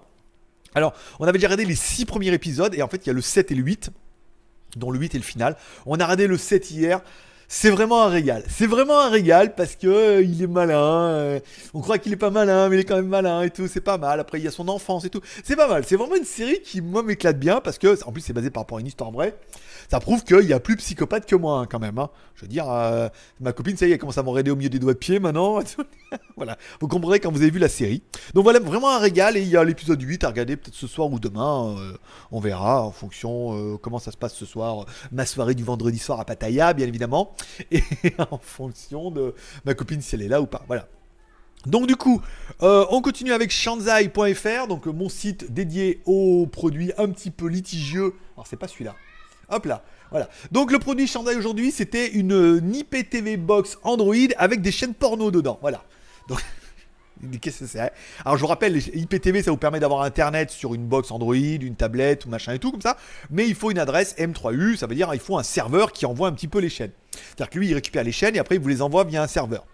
Alors, 0.73 0.93
on 1.19 1.25
avait 1.25 1.37
déjà 1.37 1.47
regardé 1.47 1.65
les 1.65 1.75
6 1.75 2.05
premiers 2.05 2.33
épisodes, 2.33 2.73
et 2.75 2.81
en 2.81 2.87
fait, 2.87 3.05
il 3.05 3.07
y 3.07 3.09
a 3.09 3.13
le 3.13 3.21
7 3.21 3.51
et 3.51 3.55
le 3.55 3.63
8, 3.63 3.91
dont 4.75 4.91
le 4.91 4.99
8 4.99 5.15
est 5.15 5.19
le 5.19 5.23
final. 5.23 5.55
On 5.85 5.99
a 5.99 6.03
regardé 6.03 6.27
le 6.27 6.37
7 6.37 6.71
hier. 6.71 7.01
C'est 7.47 7.69
vraiment 7.69 8.01
un 8.03 8.07
régal. 8.09 8.43
C'est 8.49 8.65
vraiment 8.65 8.99
un 8.99 9.09
régal 9.09 9.53
parce 9.55 9.75
que 9.75 9.87
euh, 9.87 10.21
il 10.23 10.41
est 10.41 10.47
malin. 10.47 10.77
euh, 10.79 11.39
on 11.73 11.81
croit 11.81 11.97
qu'il 11.99 12.11
est 12.11 12.17
pas 12.17 12.31
malin, 12.31 12.69
mais 12.69 12.77
il 12.77 12.79
est 12.79 12.83
quand 12.85 12.95
même 12.95 13.07
malin 13.07 13.41
et 13.43 13.49
tout. 13.51 13.67
C'est 13.67 13.81
pas 13.81 13.97
mal. 13.97 14.19
Après, 14.19 14.39
il 14.39 14.43
y 14.43 14.47
a 14.47 14.51
son 14.51 14.67
enfance 14.67 15.05
et 15.05 15.09
tout. 15.09 15.21
C'est 15.43 15.55
pas 15.55 15.67
mal. 15.67 15.83
C'est 15.85 15.95
vraiment 15.95 16.15
une 16.15 16.25
série 16.25 16.61
qui, 16.63 16.81
moi, 16.81 17.03
m'éclate 17.03 17.39
bien 17.39 17.61
parce 17.61 17.77
que, 17.77 18.03
en 18.05 18.11
plus, 18.11 18.21
c'est 18.21 18.33
basé 18.33 18.49
par 18.49 18.63
rapport 18.63 18.79
à 18.79 18.81
une 18.81 18.87
histoire 18.87 19.11
vraie. 19.11 19.35
Ça 19.89 19.99
prouve 19.99 20.23
qu'il 20.23 20.41
y 20.47 20.53
a 20.53 20.59
plus 20.59 20.75
psychopathe 20.77 21.27
que 21.27 21.35
moi, 21.35 21.59
hein, 21.59 21.67
quand 21.69 21.79
même. 21.79 21.99
hein. 21.99 22.09
Je 22.35 22.41
veux 22.41 22.47
dire, 22.47 22.69
euh, 22.69 23.07
ma 23.39 23.53
copine, 23.53 23.77
ça 23.77 23.85
y 23.85 23.91
est, 23.91 23.93
elle 23.93 23.99
commence 23.99 24.17
à 24.17 24.23
m'enraider 24.23 24.49
au 24.51 24.55
milieu 24.55 24.69
des 24.69 24.79
doigts 24.79 24.93
de 24.93 24.97
pied 24.97 25.19
maintenant. 25.19 25.59
voilà. 26.37 26.57
Vous 26.81 26.87
comprendrez 26.87 27.19
quand 27.19 27.31
vous 27.31 27.41
avez 27.41 27.49
vu 27.49 27.59
la 27.59 27.69
série. 27.69 28.03
Donc 28.33 28.43
voilà, 28.43 28.59
vraiment 28.59 28.89
un 28.89 28.99
régal. 28.99 29.37
Et 29.37 29.41
il 29.41 29.47
y 29.47 29.55
a 29.55 29.63
l'épisode 29.63 30.01
8 30.01 30.23
à 30.25 30.29
regarder 30.29 30.57
peut-être 30.57 30.75
ce 30.75 30.87
soir 30.87 31.09
ou 31.11 31.19
demain. 31.19 31.75
euh, 31.77 31.97
on 32.31 32.39
verra 32.39 32.83
en 32.83 32.91
fonction 32.91 33.55
euh, 33.55 33.77
comment 33.77 33.99
ça 33.99 34.11
se 34.11 34.17
passe 34.17 34.35
ce 34.35 34.45
soir. 34.45 34.85
Ma 35.11 35.25
soirée 35.25 35.55
du 35.55 35.63
vendredi 35.63 35.97
soir 35.97 36.19
à 36.19 36.25
Pattaya, 36.25 36.73
bien 36.73 36.87
évidemment. 36.87 37.35
Et 37.71 37.83
en 38.31 38.37
fonction 38.37 39.11
de 39.11 39.33
ma 39.63 39.73
copine 39.73 40.01
si 40.01 40.15
elle 40.15 40.23
est 40.23 40.27
là 40.27 40.41
ou 40.41 40.45
pas. 40.45 40.63
Voilà. 40.67 40.87
Donc 41.65 41.87
du 41.87 41.95
coup, 41.95 42.21
euh, 42.61 42.85
on 42.91 43.01
continue 43.01 43.31
avec 43.31 43.49
shanzai.fr, 43.51 44.67
donc 44.67 44.85
mon 44.85 45.09
site 45.09 45.51
dédié 45.51 46.01
aux 46.05 46.45
produits 46.47 46.91
un 46.97 47.09
petit 47.09 47.31
peu 47.31 47.47
litigieux. 47.47 48.13
Alors 48.35 48.45
c'est 48.45 48.57
pas 48.57 48.67
celui-là. 48.67 48.95
Hop 49.49 49.65
là, 49.65 49.83
voilà. 50.11 50.29
Donc 50.51 50.71
le 50.71 50.79
produit 50.79 51.07
Shanzai 51.07 51.35
aujourd'hui, 51.35 51.71
c'était 51.71 52.07
une 52.07 52.71
IPTV 52.73 53.37
box 53.37 53.77
Android 53.83 54.15
avec 54.37 54.61
des 54.61 54.71
chaînes 54.71 54.93
porno 54.93 55.31
dedans. 55.31 55.59
Voilà. 55.61 55.83
Donc 56.27 56.39
Qu'est-ce 57.41 57.59
que 57.59 57.67
c'est 57.67 57.91
Alors 58.25 58.35
je 58.37 58.41
vous 58.41 58.47
rappelle, 58.47 58.77
IPTV 58.77 59.43
ça 59.43 59.51
vous 59.51 59.57
permet 59.57 59.79
d'avoir 59.79 60.01
internet 60.01 60.51
sur 60.51 60.73
une 60.73 60.85
box 60.85 61.11
Android, 61.11 61.35
une 61.35 61.75
tablette 61.75 62.25
machin 62.25 62.53
et 62.53 62.59
tout 62.59 62.71
comme 62.71 62.81
ça, 62.81 62.97
mais 63.29 63.47
il 63.47 63.55
faut 63.55 63.71
une 63.71 63.79
adresse 63.79 64.15
M3U, 64.17 64.75
ça 64.75 64.87
veut 64.87 64.95
dire 64.95 65.09
il 65.13 65.19
faut 65.19 65.37
un 65.37 65.43
serveur 65.43 65.91
qui 65.91 66.05
envoie 66.05 66.27
un 66.27 66.33
petit 66.33 66.47
peu 66.47 66.59
les 66.59 66.69
chaînes. 66.69 66.91
C'est-à-dire 67.11 67.49
que 67.49 67.59
lui 67.59 67.69
il 67.69 67.73
récupère 67.73 68.03
les 68.03 68.11
chaînes 68.11 68.35
et 68.35 68.39
après 68.39 68.55
il 68.55 68.61
vous 68.61 68.67
les 68.67 68.81
envoie 68.81 69.03
via 69.05 69.23
un 69.23 69.27
serveur. 69.27 69.65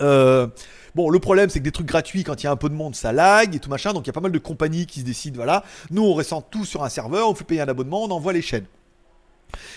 Euh, 0.00 0.46
bon, 0.94 1.10
le 1.10 1.18
problème, 1.18 1.50
c'est 1.50 1.58
que 1.58 1.64
des 1.64 1.72
trucs 1.72 1.86
gratuits, 1.86 2.22
quand 2.22 2.40
il 2.42 2.44
y 2.44 2.46
a 2.46 2.52
un 2.52 2.56
peu 2.56 2.68
de 2.68 2.74
monde, 2.74 2.94
ça 2.94 3.12
lag 3.12 3.54
et 3.54 3.58
tout 3.58 3.70
machin. 3.70 3.92
Donc 3.92 4.06
il 4.06 4.08
y 4.08 4.10
a 4.10 4.12
pas 4.12 4.20
mal 4.20 4.32
de 4.32 4.38
compagnies 4.38 4.86
qui 4.86 5.00
se 5.00 5.04
décident, 5.04 5.36
voilà. 5.36 5.64
Nous, 5.90 6.02
on 6.02 6.14
ressent 6.14 6.40
tout 6.40 6.64
sur 6.64 6.84
un 6.84 6.88
serveur, 6.88 7.28
on 7.28 7.34
fait 7.34 7.44
payer 7.44 7.60
un 7.60 7.68
abonnement, 7.68 8.04
on 8.04 8.10
envoie 8.10 8.32
les 8.32 8.42
chaînes. 8.42 8.66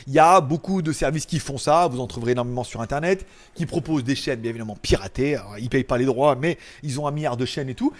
Il 0.08 0.14
y 0.14 0.20
a 0.20 0.42
beaucoup 0.42 0.82
de 0.82 0.92
services 0.92 1.26
qui 1.26 1.40
font 1.40 1.58
ça, 1.58 1.88
vous 1.88 2.00
en 2.00 2.08
trouverez 2.08 2.32
énormément 2.34 2.64
sur 2.64 2.82
internet, 2.82 3.26
qui 3.56 3.66
proposent 3.66 4.04
des 4.04 4.16
chaînes 4.16 4.40
bien 4.40 4.50
évidemment 4.50 4.78
piratées. 4.82 5.36
Alors, 5.36 5.58
ils 5.60 5.70
payent 5.70 5.84
pas 5.84 5.98
les 5.98 6.06
droits, 6.06 6.36
mais 6.36 6.58
ils 6.84 7.00
ont 7.00 7.08
un 7.08 7.12
milliard 7.12 7.38
de 7.38 7.46
chaînes 7.46 7.70
et 7.70 7.76
tout. 7.76 7.92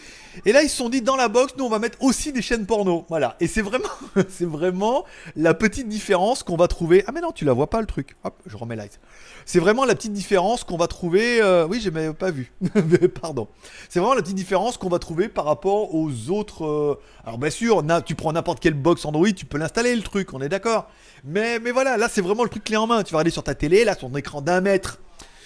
Et 0.46 0.52
là, 0.52 0.64
ils 0.64 0.70
se 0.70 0.76
sont 0.78 0.90
dit 0.90 1.02
dans 1.02 1.16
la 1.16 1.28
box, 1.28 1.54
nous 1.58 1.66
on 1.66 1.70
va 1.70 1.80
mettre 1.80 1.98
aussi 2.02 2.32
des 2.32 2.42
chaînes 2.42 2.66
porno. 2.66 3.06
Voilà. 3.10 3.36
Et 3.40 3.48
c'est 3.48 3.62
vraiment, 3.62 3.90
c'est 4.30 4.46
vraiment 4.46 5.06
la 5.36 5.54
petite 5.54 5.88
différence 5.88 6.44
qu'on 6.44 6.58
va 6.58 6.68
trouver. 6.68 7.04
Ah 7.08 7.12
mais 7.12 7.22
non, 7.22 7.32
tu 7.32 7.46
la 7.46 7.54
vois 7.54 7.70
pas 7.70 7.82
le 7.82 7.88
truc. 7.88 8.16
Hop, 8.24 8.36
je 8.46 8.56
remets 8.58 8.76
live. 8.76 8.98
C'est 9.46 9.60
vraiment 9.60 9.86
la 9.86 9.96
petite 9.96 10.14
différence 10.14 10.64
qu'on 10.64 10.78
va 10.78 10.88
trouver. 10.88 11.42
euh, 11.42 11.66
Oui, 11.68 11.80
j'ai 11.82 11.92
même 11.92 12.14
pas 12.14 12.32
vu. 12.32 12.52
Pardon. 13.22 13.48
C'est 13.90 14.00
vraiment 14.00 14.14
la 14.16 14.22
petite 14.22 14.36
différence 14.36 14.78
qu'on 14.78 14.90
va 14.90 15.00
trouver 15.00 15.30
par 15.30 15.46
rapport 15.46 15.94
aux 15.96 16.30
autres. 16.30 16.66
euh, 16.66 17.00
Alors 17.26 17.38
bien 17.38 17.50
sûr, 17.50 17.84
tu 18.06 18.16
prends 18.16 18.34
n'importe 18.34 18.60
quelle 18.60 18.74
box 18.74 19.04
Android, 19.06 19.32
tu 19.32 19.46
peux 19.46 19.58
l'installer 19.58 19.96
le 19.96 20.02
truc, 20.02 20.34
on 20.34 20.42
est 20.42 20.50
d'accord. 20.50 20.88
Mais, 21.24 21.60
mais 21.62 21.72
voilà, 21.72 21.98
là 21.98 22.08
c'est 22.10 22.22
vraiment 22.22 22.44
le 22.44 22.50
truc 22.50 22.64
clé 22.64 22.78
en 22.78 22.88
main. 22.88 23.04
Tu 23.04 23.14
vas 23.14 23.20
regarder 23.20 23.32
sur 23.32 23.44
ta 23.44 23.56
télé, 23.56 23.86
là 23.86 23.96
ton 23.96 24.14
écran 24.16 24.42
d'un 24.42 24.62
mètre. 24.62 25.00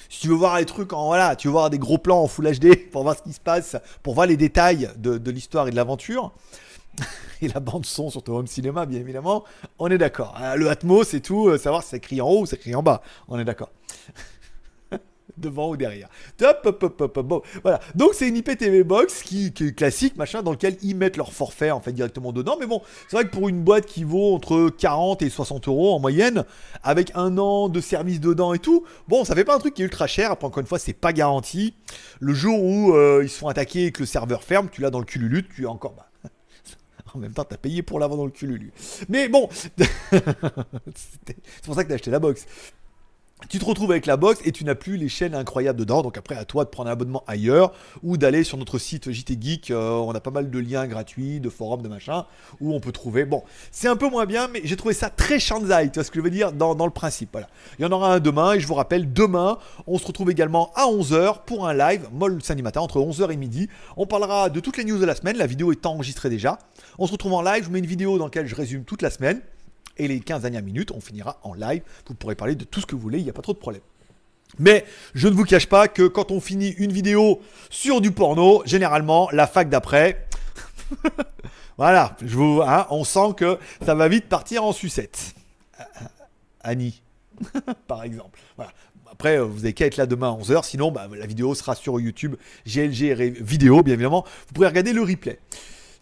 Si 0.10 0.22
tu 0.22 0.28
veux 0.28 0.36
voir 0.36 0.58
les 0.58 0.66
trucs 0.66 0.94
en 0.94 1.08
voilà, 1.08 1.36
tu 1.36 1.48
veux 1.48 1.52
voir 1.52 1.70
des 1.70 1.80
gros 1.80 1.98
plans 1.98 2.22
en 2.22 2.28
Full 2.28 2.52
HD 2.60 2.90
pour 2.92 3.04
voir 3.04 3.18
ce 3.18 3.24
qui 3.24 3.34
se 3.34 3.40
passe, 3.40 3.76
pour 4.04 4.14
voir 4.14 4.28
les 4.28 4.38
détails 4.38 4.90
de, 4.98 5.18
de 5.18 5.32
l'histoire 5.32 5.68
et 5.68 5.72
de 5.72 5.76
l'aventure. 5.76 6.32
et 7.42 7.48
la 7.48 7.60
bande 7.60 7.86
son 7.86 8.10
sur 8.10 8.24
ton 8.24 8.38
home 8.38 8.48
cinéma, 8.48 8.86
bien 8.86 9.00
évidemment, 9.00 9.44
on 9.80 9.88
est 9.88 9.98
d'accord. 9.98 10.36
Euh, 10.42 10.56
Le 10.56 10.70
Atmos 10.70 11.14
et 11.14 11.22
tout, 11.22 11.48
euh, 11.48 11.58
savoir 11.58 11.84
si 11.84 11.90
ça 11.90 12.00
crie 12.00 12.22
en 12.22 12.28
haut 12.28 12.42
ou 12.42 12.46
ça 12.46 12.58
crie 12.58 12.76
en 12.76 12.84
bas, 12.84 13.02
on 13.28 13.40
est 13.40 13.46
d'accord. 13.46 13.72
Devant 15.38 15.72
ou 15.72 15.78
derrière. 15.78 16.08
Top, 16.38 16.62
hop, 16.66 16.84
hop, 16.84 17.02
hop, 17.02 17.18
hop. 17.18 17.48
Voilà. 17.62 17.82
Donc 17.94 18.14
c'est 18.14 18.28
une 18.28 18.38
IPTV 18.38 18.84
box 18.84 19.22
qui, 19.22 19.48
est 19.48 19.76
classique, 19.76 20.16
machin, 20.16 20.44
dans 20.44 20.52
lequel 20.52 20.78
ils 20.82 20.96
mettent 20.96 21.18
leur 21.18 21.34
forfait 21.34 21.72
en 21.72 21.82
fait 21.82 21.92
directement 21.92 22.32
dedans. 22.32 22.56
Mais 22.60 22.66
bon, 22.66 22.82
c'est 23.10 23.18
vrai 23.18 23.26
que 23.26 23.32
pour 23.32 23.50
une 23.50 23.62
boîte 23.62 23.86
qui 23.86 24.04
vaut 24.04 24.34
entre 24.34 24.70
40 24.70 25.22
et 25.22 25.30
60 25.30 25.68
euros 25.68 25.94
en 25.94 26.00
moyenne, 26.00 26.46
avec 26.84 27.12
un 27.16 27.38
an 27.38 27.68
de 27.70 27.82
service 27.82 28.20
dedans 28.20 28.54
et 28.54 28.60
tout, 28.60 28.86
bon, 29.08 29.26
ça 29.26 29.36
fait 29.36 29.46
pas 29.46 29.56
un 29.56 29.60
truc 29.60 29.74
qui 29.74 29.82
est 29.82 29.86
ultra 29.86 30.08
cher. 30.08 30.32
Après, 30.32 30.48
encore 30.48 30.62
une 30.62 30.68
fois, 30.68 30.80
c'est 30.80 30.94
pas 30.94 31.14
garanti. 31.14 31.74
Le 32.20 32.34
jour 32.34 32.64
où 32.64 32.94
euh, 32.94 33.22
ils 33.24 33.30
se 33.30 33.38
font 33.38 33.48
attaquer 33.48 33.86
et 33.86 33.92
que 33.92 34.02
le 34.02 34.06
serveur 34.06 34.44
ferme, 34.44 34.70
tu 34.72 34.82
l'as 34.82 34.90
dans 34.90 35.00
le 35.00 35.06
cululu, 35.06 35.48
tu 35.48 35.68
as 35.68 35.70
encore. 35.70 35.96
bah, 35.96 36.06
en 37.14 37.20
même 37.20 37.34
temps, 37.34 37.44
t'as 37.44 37.58
payé 37.58 37.82
pour 37.82 38.00
l'avoir 38.00 38.18
dans 38.18 38.26
le 38.26 38.32
cululu. 38.32 38.72
Mais 39.10 39.28
bon, 39.28 39.50
c'est 39.52 39.76
pour 41.64 41.76
ça 41.76 41.84
que 41.84 41.90
t'as 41.90 41.96
acheté 41.96 42.12
la 42.12 42.20
box. 42.20 42.46
Tu 43.50 43.60
te 43.60 43.66
retrouves 43.66 43.92
avec 43.92 44.06
la 44.06 44.18
box 44.18 44.42
et 44.44 44.52
tu 44.52 44.64
n'as 44.64 44.76
plus 44.76 44.98
les 44.98 45.10
chaînes 45.10 45.36
incroyables 45.36 45.80
dedans. 45.80 46.02
Donc 46.02 46.18
après, 46.18 46.36
à 46.36 46.46
toi 46.46 46.66
de 46.66 46.70
prendre 46.70 46.90
un 46.90 46.94
abonnement 46.94 47.24
ailleurs 47.28 47.74
ou 48.04 48.18
d'aller 48.18 48.44
sur 48.44 48.58
notre 48.58 48.80
site 48.80 49.12
JT 49.12 49.38
Geek. 49.40 49.72
euh, 49.72 49.92
on 49.92 50.14
a 50.14 50.20
pas 50.20 50.32
mal 50.32 50.50
de 50.50 50.60
liens 50.60 50.88
gratuits, 50.88 51.40
de 51.40 51.50
forums, 51.50 51.82
de 51.82 51.88
machin, 51.88 52.26
où 52.60 52.74
on 52.74 52.80
peut 52.80 52.92
trouver. 52.92 53.26
Bon, 53.26 53.44
c'est 53.72 53.88
un 53.88 53.96
peu 53.96 54.10
moins 54.10 54.26
bien, 54.26 54.48
mais 54.48 54.62
j'ai 54.64 54.76
trouvé 54.76 54.94
ça 54.94 55.10
très 55.10 55.40
Shanzai. 55.40 55.90
Tu 55.92 55.96
vois 55.96 56.04
ce 56.04 56.12
que 56.12 56.20
je 56.20 56.24
veux 56.24 56.32
dire 56.32 56.52
dans, 56.52 56.74
le 56.86 56.92
principe. 56.92 57.30
Voilà. 57.32 57.48
Il 57.78 57.84
y 57.84 57.86
en 57.86 57.92
aura 57.92 58.14
un 58.14 58.20
demain 58.20 58.54
et 58.54 58.60
je 58.60 58.68
vous 58.68 58.74
rappelle, 58.74 59.14
demain, 59.14 59.58
on 59.88 59.98
se 59.98 60.08
retrouve 60.08 60.32
également 60.32 60.72
à 60.76 60.86
11h 60.86 61.46
pour 61.46 61.68
un 61.68 61.74
live, 61.74 62.08
molle 62.12 62.42
samedi 62.42 62.64
matin, 62.64 62.82
entre 62.82 63.00
11h 63.00 63.32
et 63.32 63.38
midi. 63.38 63.70
On 63.98 64.06
parlera 64.06 64.50
de 64.50 64.60
toutes 64.60 64.78
les 64.78 64.86
news 64.86 64.98
de 64.98 65.06
la 65.06 65.16
semaine. 65.16 65.38
La 65.38 65.48
vidéo 65.48 65.72
est 65.72 65.86
enregistrée 65.86 66.30
déjà. 66.30 66.58
On 66.98 67.08
se 67.08 67.12
retrouve 67.12 67.34
en 67.34 67.42
live. 67.42 67.62
Je 67.62 67.66
vous 67.66 67.72
mets 67.72 67.80
une 67.80 67.86
vidéo 67.86 68.18
dans 68.18 68.26
laquelle 68.26 68.48
je 68.48 68.56
résume 68.56 68.84
toute 68.84 69.02
la 69.02 69.10
semaine. 69.10 69.42
Et 69.98 70.08
les 70.08 70.20
15 70.20 70.42
dernières 70.42 70.64
minutes, 70.64 70.92
on 70.92 71.00
finira 71.00 71.40
en 71.44 71.54
live. 71.54 71.82
Vous 72.08 72.14
pourrez 72.14 72.36
parler 72.36 72.56
de 72.56 72.66
tout 72.66 72.82
ce 72.82 72.86
que 72.86 72.96
vous 72.96 73.02
voulez, 73.02 73.20
il 73.20 73.24
n'y 73.24 73.30
a 73.30 73.34
pas 73.34 73.42
trop 73.42 73.54
de 73.54 73.58
problème. 73.58 73.82
Mais 74.60 74.86
je 75.14 75.28
ne 75.28 75.34
vous 75.34 75.44
cache 75.44 75.68
pas 75.68 75.88
que 75.88 76.08
quand 76.08 76.32
on 76.32 76.40
finit 76.40 76.70
une 76.70 76.92
vidéo 76.92 77.42
sur 77.70 78.02
du 78.02 78.12
porno, 78.12 78.62
généralement, 78.66 79.30
la 79.32 79.48
fac 79.48 79.70
d'après, 79.70 80.28
voilà, 81.78 82.16
je 82.22 82.36
vous, 82.36 82.62
hein, 82.62 82.88
on 82.90 83.04
sent 83.04 83.34
que 83.38 83.58
ça 83.86 83.96
va 83.96 84.08
vite 84.08 84.28
partir 84.28 84.64
en 84.64 84.72
sucette. 84.72 85.36
Annie, 86.62 87.02
par 87.88 88.04
exemple. 88.04 88.40
Voilà. 88.56 88.72
Après, 89.12 89.38
euh, 89.38 89.44
vous 89.44 89.64
avez 89.64 89.74
qu'à 89.74 89.86
être 89.86 89.98
là 89.98 90.06
demain 90.06 90.30
à 90.30 90.36
11h, 90.36 90.64
sinon 90.64 90.92
bah, 90.92 91.08
la 91.14 91.26
vidéo 91.26 91.54
sera 91.56 91.76
sur 91.76 92.00
YouTube 92.00 92.36
GLG 92.66 93.42
vidéo, 93.42 93.82
bien 93.82 93.94
évidemment. 93.94 94.26
Vous 94.48 94.54
pourrez 94.54 94.68
regarder 94.68 94.94
le 94.94 95.02
replay. 95.02 95.40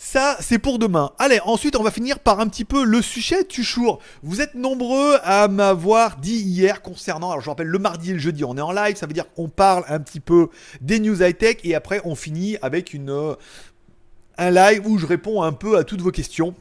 Ça, 0.05 0.35
c'est 0.41 0.59
pour 0.59 0.79
demain. 0.79 1.13
Allez, 1.17 1.39
ensuite, 1.45 1.77
on 1.77 1.81
va 1.81 1.89
finir 1.89 2.19
par 2.19 2.41
un 2.41 2.47
petit 2.49 2.65
peu 2.65 2.83
le 2.83 3.01
sujet 3.01 3.45
du 3.45 3.63
jour. 3.63 3.99
Vous 4.21 4.41
êtes 4.41 4.53
nombreux 4.53 5.17
à 5.23 5.47
m'avoir 5.47 6.17
dit 6.17 6.35
hier 6.35 6.81
concernant, 6.81 7.31
alors 7.31 7.41
je 7.41 7.49
rappelle, 7.49 7.67
le 7.67 7.79
mardi 7.79 8.09
et 8.09 8.13
le 8.13 8.19
jeudi, 8.19 8.43
on 8.43 8.57
est 8.57 8.61
en 8.61 8.73
live, 8.73 8.97
ça 8.97 9.07
veut 9.07 9.13
dire 9.13 9.31
qu'on 9.33 9.47
parle 9.47 9.85
un 9.87 10.01
petit 10.01 10.19
peu 10.19 10.49
des 10.81 10.99
news 10.99 11.23
high-tech 11.23 11.59
et 11.63 11.73
après, 11.73 12.01
on 12.03 12.15
finit 12.15 12.57
avec 12.61 12.93
une, 12.93 13.09
euh, 13.09 13.35
un 14.37 14.51
live 14.51 14.85
où 14.85 14.97
je 14.97 15.05
réponds 15.05 15.41
un 15.41 15.53
peu 15.53 15.77
à 15.77 15.85
toutes 15.85 16.01
vos 16.01 16.11
questions. 16.11 16.53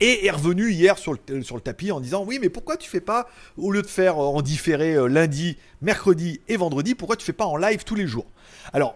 Et 0.00 0.26
est 0.26 0.30
revenu 0.30 0.70
hier 0.70 0.98
sur 0.98 1.14
le, 1.14 1.42
sur 1.42 1.56
le 1.56 1.62
tapis 1.62 1.90
en 1.90 1.98
disant 1.98 2.22
oui 2.24 2.38
mais 2.40 2.50
pourquoi 2.50 2.76
tu 2.76 2.88
fais 2.88 3.00
pas 3.00 3.28
au 3.56 3.72
lieu 3.72 3.82
de 3.82 3.88
faire 3.88 4.22
euh, 4.22 4.26
en 4.26 4.42
différé 4.42 4.94
euh, 4.94 5.08
lundi, 5.08 5.56
mercredi 5.82 6.40
et 6.46 6.56
vendredi 6.56 6.94
pourquoi 6.94 7.16
tu 7.16 7.26
fais 7.26 7.32
pas 7.32 7.46
en 7.46 7.56
live 7.56 7.82
tous 7.82 7.96
les 7.96 8.06
jours? 8.06 8.26
Alors 8.72 8.94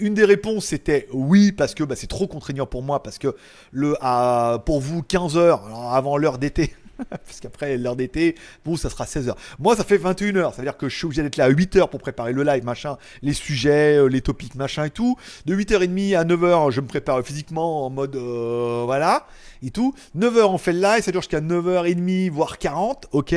une 0.00 0.14
des 0.14 0.24
réponses 0.24 0.66
c'était 0.66 1.08
oui 1.12 1.52
parce 1.52 1.74
que 1.74 1.84
bah, 1.84 1.96
c'est 1.96 2.06
trop 2.06 2.26
contraignant 2.26 2.66
pour 2.66 2.82
moi 2.82 3.02
parce 3.02 3.18
que 3.18 3.34
le 3.72 3.96
à, 4.00 4.62
pour 4.64 4.80
vous 4.80 5.02
15 5.02 5.36
heures 5.36 5.62
avant 5.92 6.16
l'heure 6.16 6.38
d'été 6.38 6.74
parce 7.10 7.40
qu'après 7.40 7.76
l'heure 7.76 7.96
d'été 7.96 8.34
vous 8.64 8.76
ça 8.76 8.90
sera 8.90 9.06
16 9.06 9.28
heures. 9.28 9.36
Moi 9.58 9.76
ça 9.76 9.84
fait 9.84 9.96
21 9.96 10.36
heures 10.36 10.54
ça 10.54 10.62
veut 10.62 10.66
dire 10.66 10.76
que 10.76 10.88
je 10.88 10.96
suis 10.96 11.06
obligé 11.06 11.22
d'être 11.22 11.36
là 11.36 11.44
à 11.44 11.48
8 11.48 11.76
heures 11.76 11.90
pour 11.90 12.00
préparer 12.00 12.32
le 12.32 12.42
live 12.42 12.64
machin 12.64 12.96
les 13.22 13.32
sujets 13.32 13.98
euh, 13.98 14.06
les 14.06 14.20
topics 14.20 14.54
machin 14.54 14.84
et 14.84 14.90
tout. 14.90 15.16
De 15.44 15.54
8h30 15.54 16.16
à 16.16 16.24
9h 16.24 16.70
je 16.70 16.80
me 16.80 16.86
prépare 16.86 17.22
physiquement 17.22 17.86
en 17.86 17.90
mode 17.90 18.16
euh, 18.16 18.82
voilà 18.84 19.26
et 19.62 19.70
tout. 19.70 19.94
9h 20.16 20.44
on 20.44 20.58
fait 20.58 20.72
le 20.72 20.80
live 20.80 21.02
ça 21.02 21.12
dure 21.12 21.20
jusqu'à 21.20 21.40
9h30 21.40 22.30
voire 22.30 22.58
40 22.58 23.08
ok. 23.12 23.34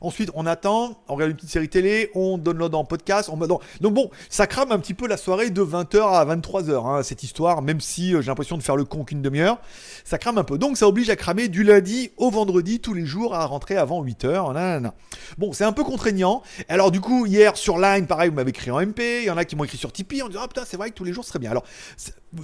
Ensuite 0.00 0.30
on 0.34 0.46
attend 0.46 1.02
on 1.08 1.14
regarde 1.14 1.30
une 1.30 1.36
petite 1.36 1.50
série 1.50 1.68
télé 1.68 2.10
on 2.14 2.38
download 2.38 2.74
en 2.74 2.84
podcast 2.84 3.28
on 3.32 3.42
donc, 3.46 3.60
bon 3.94 4.10
ça 4.28 4.46
crame 4.46 4.72
un 4.72 4.78
petit 4.78 4.94
peu 4.94 5.06
la 5.06 5.16
soirée 5.16 5.50
de 5.50 5.62
20h 5.62 6.00
à 6.00 6.24
23h 6.24 6.86
hein, 6.86 7.02
cette 7.02 7.22
histoire 7.22 7.62
même 7.62 7.80
si 7.80 8.14
euh, 8.14 8.22
j'ai 8.22 8.28
l'impression 8.28 8.56
de 8.56 8.62
faire 8.62 8.76
le 8.76 8.84
con 8.84 9.04
qu'une 9.04 9.22
demi-heure. 9.22 9.58
Ça 10.04 10.18
crame 10.18 10.38
un 10.38 10.44
peu. 10.44 10.58
Donc 10.58 10.76
ça 10.76 10.88
oblige 10.88 11.10
à 11.10 11.16
cramer 11.16 11.48
du 11.48 11.64
lundi 11.64 12.10
au 12.16 12.30
vendredi 12.30 12.80
tous 12.80 12.94
les 12.94 13.04
jours 13.04 13.34
à 13.34 13.44
rentrer 13.46 13.76
avant 13.76 14.04
8h 14.04 14.52
nanana. 14.52 14.94
bon 15.38 15.52
c'est 15.52 15.64
un 15.64 15.72
peu 15.72 15.84
contraignant. 15.84 16.42
Alors 16.68 16.90
du 16.90 17.00
coup 17.00 17.26
hier 17.26 17.56
sur 17.56 17.78
Line 17.78 18.06
pareil 18.06 18.30
vous 18.30 18.36
m'avez 18.36 18.50
écrit 18.50 18.70
en 18.70 18.80
MP 18.80 19.22
il 19.22 19.24
y 19.24 19.30
en 19.30 19.36
a 19.36 19.44
qui 19.44 19.56
m'ont 19.56 19.64
écrit 19.64 19.78
sur 19.78 19.92
Tipeee 19.92 20.22
en 20.22 20.28
disant 20.28 20.40
ah 20.44 20.48
putain 20.48 20.62
c'est 20.66 20.76
vrai 20.76 20.90
que 20.90 20.94
tous 20.94 21.04
les 21.04 21.12
jours 21.12 21.24
ce 21.24 21.30
serait 21.30 21.38
bien. 21.38 21.50
Alors 21.50 21.64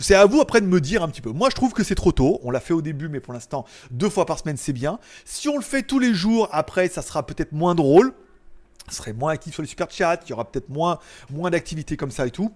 c'est- 0.01 0.15
à 0.15 0.27
vous 0.27 0.41
après 0.41 0.61
de 0.61 0.67
me 0.67 0.81
dire 0.81 1.03
un 1.03 1.09
petit 1.09 1.21
peu 1.21 1.31
moi 1.31 1.49
je 1.51 1.55
trouve 1.55 1.73
que 1.73 1.85
c'est 1.85 1.95
trop 1.95 2.13
tôt 2.13 2.41
on 2.43 2.51
l'a 2.51 2.61
fait 2.61 2.75
au 2.75 2.83
début 2.83 3.09
mais 3.09 3.21
pour 3.21 3.33
l'instant 3.33 3.65
deux 3.91 4.09
fois 4.09 4.27
par 4.27 4.39
semaine 4.39 4.57
c'est 4.57 4.73
bien 4.73 4.99
si 5.25 5.49
on 5.49 5.57
le 5.57 5.63
fait 5.63 5.83
tous 5.83 5.99
les 5.99 6.15
jours 6.15 6.49
après 6.53 6.89
ça 6.89 7.03
sera 7.03 7.27
peut-être 7.27 7.53
moins 7.53 7.75
drôle 7.75 8.13
serait 8.93 9.13
moins 9.13 9.33
actif 9.33 9.55
sur 9.55 9.63
les 9.63 9.69
super 9.69 9.91
chats, 9.91 10.21
il 10.25 10.31
y 10.31 10.33
aura 10.33 10.51
peut-être 10.51 10.69
moins, 10.69 10.99
moins 11.31 11.51
d'activités 11.51 11.97
comme 11.97 12.11
ça 12.11 12.27
et 12.27 12.31
tout. 12.31 12.53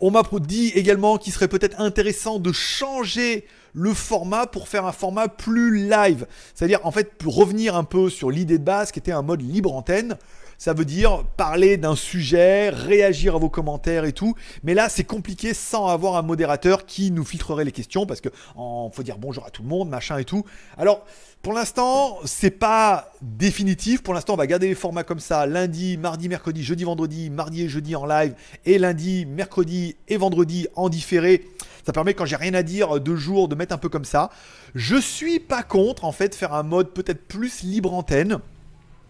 On 0.00 0.12
m'a 0.12 0.22
dit 0.40 0.68
également 0.68 1.18
qu'il 1.18 1.32
serait 1.32 1.48
peut-être 1.48 1.80
intéressant 1.80 2.38
de 2.38 2.52
changer 2.52 3.44
le 3.72 3.92
format 3.92 4.46
pour 4.46 4.68
faire 4.68 4.86
un 4.86 4.92
format 4.92 5.28
plus 5.28 5.88
live. 5.88 6.26
C'est-à-dire 6.54 6.80
en 6.84 6.92
fait 6.92 7.10
revenir 7.24 7.74
un 7.74 7.84
peu 7.84 8.08
sur 8.08 8.30
l'idée 8.30 8.58
de 8.58 8.64
base 8.64 8.92
qui 8.92 9.00
était 9.00 9.12
un 9.12 9.22
mode 9.22 9.42
libre 9.42 9.74
antenne. 9.74 10.16
Ça 10.60 10.72
veut 10.72 10.84
dire 10.84 11.22
parler 11.36 11.76
d'un 11.76 11.94
sujet, 11.94 12.70
réagir 12.70 13.36
à 13.36 13.38
vos 13.38 13.48
commentaires 13.48 14.04
et 14.04 14.12
tout. 14.12 14.34
Mais 14.64 14.74
là, 14.74 14.88
c'est 14.88 15.04
compliqué 15.04 15.54
sans 15.54 15.86
avoir 15.86 16.16
un 16.16 16.22
modérateur 16.22 16.84
qui 16.84 17.12
nous 17.12 17.24
filtrerait 17.24 17.64
les 17.64 17.70
questions 17.70 18.06
parce 18.06 18.20
que 18.20 18.28
faut 18.56 19.02
dire 19.04 19.18
bonjour 19.18 19.46
à 19.46 19.50
tout 19.50 19.62
le 19.62 19.68
monde, 19.68 19.88
machin 19.88 20.18
et 20.18 20.24
tout. 20.24 20.44
Alors, 20.76 21.06
pour 21.42 21.52
l'instant, 21.52 22.18
c'est 22.24 22.50
pas 22.50 23.12
définitif. 23.22 24.02
Pour 24.02 24.14
l'instant, 24.14 24.34
on 24.34 24.36
va 24.36 24.48
garder 24.48 24.66
les 24.66 24.74
formats 24.74 25.04
comme 25.04 25.20
ça 25.20 25.46
lundi, 25.46 25.96
mardi, 25.96 26.28
mercredi, 26.28 26.64
jeudi, 26.64 26.82
vendredi, 26.82 27.30
mardi 27.30 27.62
et 27.62 27.68
jeudi 27.68 27.94
en 27.94 28.04
live 28.04 28.34
et 28.66 28.78
lundi, 28.78 29.26
mercredi 29.26 29.94
et 30.08 30.16
vendredi 30.16 30.66
en 30.74 30.88
différé. 30.88 31.44
Ça 31.86 31.92
permet 31.92 32.14
quand 32.14 32.26
j'ai 32.26 32.34
rien 32.34 32.54
à 32.54 32.64
dire 32.64 32.98
deux 32.98 33.14
jours 33.14 33.46
de 33.46 33.54
mettre 33.54 33.76
un 33.76 33.78
peu 33.78 33.88
comme 33.88 34.04
ça. 34.04 34.30
Je 34.74 34.96
suis 34.96 35.38
pas 35.38 35.62
contre 35.62 36.04
en 36.04 36.12
fait 36.12 36.34
faire 36.34 36.52
un 36.52 36.64
mode 36.64 36.90
peut-être 36.90 37.28
plus 37.28 37.62
libre 37.62 37.94
antenne. 37.94 38.40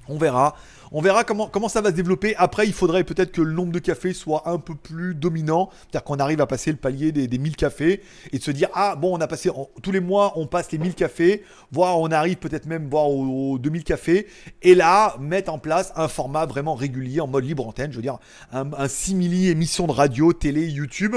On 0.08 0.18
verra. 0.18 0.54
On 0.92 1.00
verra 1.00 1.24
comment, 1.24 1.48
comment 1.48 1.68
ça 1.68 1.80
va 1.80 1.90
se 1.90 1.94
développer. 1.94 2.34
Après, 2.36 2.66
il 2.66 2.72
faudrait 2.72 3.04
peut-être 3.04 3.32
que 3.32 3.42
le 3.42 3.52
nombre 3.52 3.72
de 3.72 3.78
cafés 3.78 4.12
soit 4.12 4.48
un 4.48 4.58
peu 4.58 4.74
plus 4.74 5.14
dominant. 5.14 5.70
C'est-à-dire 5.80 6.04
qu'on 6.04 6.18
arrive 6.18 6.40
à 6.40 6.46
passer 6.46 6.70
le 6.70 6.76
palier 6.76 7.12
des, 7.12 7.26
des, 7.26 7.38
1000 7.38 7.56
cafés 7.56 8.02
et 8.32 8.38
de 8.38 8.42
se 8.42 8.50
dire 8.50 8.68
Ah, 8.74 8.96
bon, 8.96 9.16
on 9.16 9.20
a 9.20 9.26
passé 9.26 9.50
tous 9.82 9.92
les 9.92 10.00
mois, 10.00 10.32
on 10.36 10.46
passe 10.46 10.72
les 10.72 10.78
1000 10.78 10.94
cafés, 10.94 11.44
voire 11.72 11.98
on 11.98 12.10
arrive 12.10 12.36
peut-être 12.36 12.66
même 12.66 12.88
voir 12.88 13.08
aux, 13.08 13.58
2000 13.58 13.84
cafés. 13.84 14.26
Et 14.62 14.74
là, 14.74 15.16
mettre 15.20 15.52
en 15.52 15.58
place 15.58 15.92
un 15.96 16.08
format 16.08 16.46
vraiment 16.46 16.74
régulier 16.74 17.20
en 17.20 17.26
mode 17.26 17.44
libre 17.44 17.66
antenne. 17.66 17.90
Je 17.90 17.96
veux 17.96 18.02
dire, 18.02 18.18
un, 18.52 18.72
un 18.72 18.88
simili 18.88 19.48
émission 19.48 19.86
de 19.86 19.92
radio, 19.92 20.32
télé, 20.32 20.66
YouTube 20.66 21.16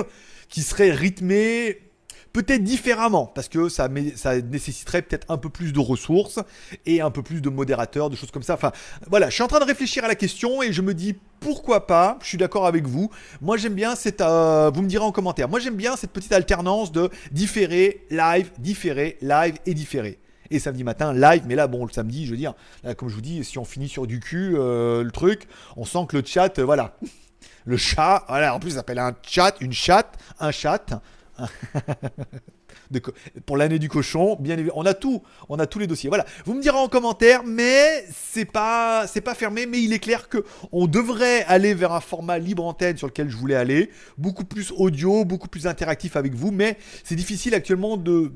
qui 0.49 0.62
serait 0.62 0.91
rythmé 0.91 1.90
peut-être 2.34 2.63
différemment, 2.63 3.26
parce 3.26 3.50
que 3.50 3.70
ça, 3.70 3.88
nécessiterait 3.88 5.02
peut-être 5.02 5.30
un 5.30 5.38
peu 5.38 5.50
plus 5.50 5.74
de 5.74 5.80
ressources 5.80 6.39
et 6.86 7.02
un 7.02 7.12
peu 7.12 7.24
plus 7.24 7.41
de 7.41 7.50
modérateurs, 7.50 8.10
de 8.10 8.15
choses 8.15 8.32
comme 8.32 8.44
ça. 8.44 8.54
Enfin, 8.54 8.72
voilà, 9.08 9.30
je 9.30 9.36
suis 9.36 9.44
en 9.44 9.48
train 9.48 9.60
de 9.60 9.65
réfléchir 9.65 10.04
à 10.06 10.08
la 10.08 10.15
question 10.15 10.62
et 10.62 10.72
je 10.72 10.82
me 10.82 10.94
dis 10.94 11.15
pourquoi 11.39 11.88
pas, 11.88 12.17
je 12.22 12.28
suis 12.28 12.38
d'accord 12.38 12.67
avec 12.67 12.88
vous. 12.88 13.10
Moi 13.41 13.58
j'aime 13.58 13.74
bien 13.74 13.96
cette, 13.96 14.22
euh, 14.22 14.72
vous 14.74 14.82
me 14.82 14.88
direz 14.88 15.04
en 15.04 15.12
commentaire, 15.12 15.50
moi 15.50 15.60
j'aime 15.60 15.76
bien 15.76 15.96
cette 15.96 16.12
petite 16.12 16.32
alternance 16.32 16.91
de 16.91 17.10
différé, 17.32 18.06
live, 18.12 18.52
différé, 18.60 19.17
live 19.22 19.56
et 19.65 19.74
différé 19.74 20.20
et 20.52 20.60
samedi 20.60 20.84
matin 20.84 21.13
live. 21.13 21.44
Mais 21.48 21.56
là, 21.56 21.67
bon, 21.67 21.86
le 21.86 21.91
samedi, 21.91 22.26
je 22.26 22.32
veux 22.32 22.38
dire, 22.38 22.54
comme 22.98 23.10
je 23.10 23.15
vous 23.15 23.22
dis, 23.22 23.44
si 23.44 23.58
on 23.58 23.65
finit 23.65 23.89
sur 23.89 24.06
du 24.06 24.20
cul, 24.20 24.56
euh, 24.56 25.04
le 25.04 25.12
truc, 25.12 25.48
on 25.78 25.86
sent 25.86 26.06
que 26.08 26.17
le 26.17 26.24
chat, 26.26 26.60
euh, 26.60 26.65
voilà. 26.65 26.96
Le 27.63 27.78
chat, 27.78 28.26
voilà, 28.28 28.56
en 28.56 28.60
plus, 28.60 28.72
ça 28.72 28.78
s'appelle 28.78 28.98
un 28.98 29.13
chat, 29.22 29.54
une 29.62 29.72
chatte, 29.72 30.17
un 30.39 30.50
chat. 30.50 31.00
Pour 33.45 33.58
l'année 33.58 33.80
du 33.80 33.89
cochon, 33.89 34.38
bien 34.39 34.56
évidemment, 34.56 34.80
on 34.80 34.86
a 34.86 34.93
tout, 34.93 35.21
on 35.49 35.60
a 35.60 35.67
tous 35.67 35.80
les 35.80 35.88
dossiers. 35.88 36.10
Voilà, 36.10 36.25
vous 36.45 36.54
me 36.54 36.62
direz 36.62 36.77
en 36.77 36.88
commentaire, 36.88 37.43
mais 37.43 38.06
c'est 38.12 38.45
pas, 38.45 39.08
c'est 39.08 39.21
pas 39.21 39.36
fermé, 39.36 39.65
mais 39.65 39.82
il 39.82 39.93
est 39.93 39.99
clair 39.99 40.30
que 40.30 40.43
on 40.71 40.88
devrait 40.88 41.43
aller 41.45 41.73
vers 41.73 41.93
un 41.93 42.01
format 42.01 42.38
libre 42.38 42.65
antenne 42.65 42.97
sur 42.97 43.08
lequel 43.08 43.30
je 43.30 43.38
voulais 43.38 43.56
aller, 43.56 43.89
beaucoup 44.17 44.45
plus 44.45 44.71
audio, 44.75 45.25
beaucoup 45.25 45.47
plus 45.47 45.67
interactif 45.67 46.15
avec 46.15 46.36
vous, 46.36 46.51
mais 46.51 46.77
c'est 47.04 47.15
difficile 47.15 47.54
actuellement 47.54 47.97
de, 47.97 48.32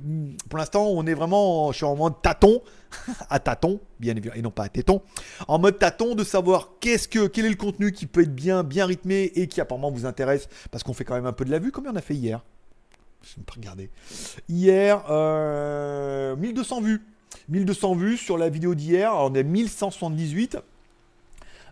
pour 0.50 0.60
l'instant, 0.60 0.88
on 0.88 1.06
est 1.06 1.14
vraiment, 1.14 1.72
je 1.72 1.78
suis 1.78 1.86
en 1.86 1.96
mode 1.96 2.22
tâton, 2.22 2.62
à 3.30 3.40
tâton, 3.40 3.80
bien 4.00 4.12
évidemment, 4.16 4.36
et 4.36 4.42
non 4.42 4.52
pas 4.52 4.64
à 4.64 4.70
téton, 4.70 5.02
en 5.48 5.60
mode 5.60 5.80
tâton 5.80 6.16
de 6.16 6.24
savoir 6.24 6.74
qu'est-ce 6.80 7.08
que, 7.08 7.28
quel 7.28 7.46
est 7.46 7.50
le 7.50 7.56
contenu 7.56 7.92
qui 7.92 8.06
peut 8.06 8.22
être 8.22 8.36
bien, 8.36 8.64
bien 8.64 8.86
rythmé 8.86 9.32
et 9.36 9.48
qui 9.48 9.62
apparemment 9.62 9.92
vous 9.92 10.06
intéresse, 10.06 10.48
parce 10.72 10.84
qu'on 10.84 10.94
fait 10.94 11.04
quand 11.04 11.16
même 11.16 11.26
un 11.26 11.34
peu 11.34 11.46
de 11.46 11.52
la 11.52 11.60
vue, 11.60 11.72
combien 11.72 11.92
on 11.92 11.96
a 11.96 12.02
fait 12.02 12.16
hier 12.16 12.42
je 13.34 13.40
ne 13.40 13.46
pas 13.46 13.54
regarder. 13.56 13.90
Hier, 14.50 14.98
1200 14.98 15.10
euh, 15.10 16.82
vues. 16.82 17.02
1200 17.50 17.96
vues 17.96 18.18
sur 18.18 18.38
la 18.38 18.50
vidéo 18.50 18.76
d'hier. 18.76 19.14
On 19.16 19.34
est 19.34 19.44
1178 19.44 20.58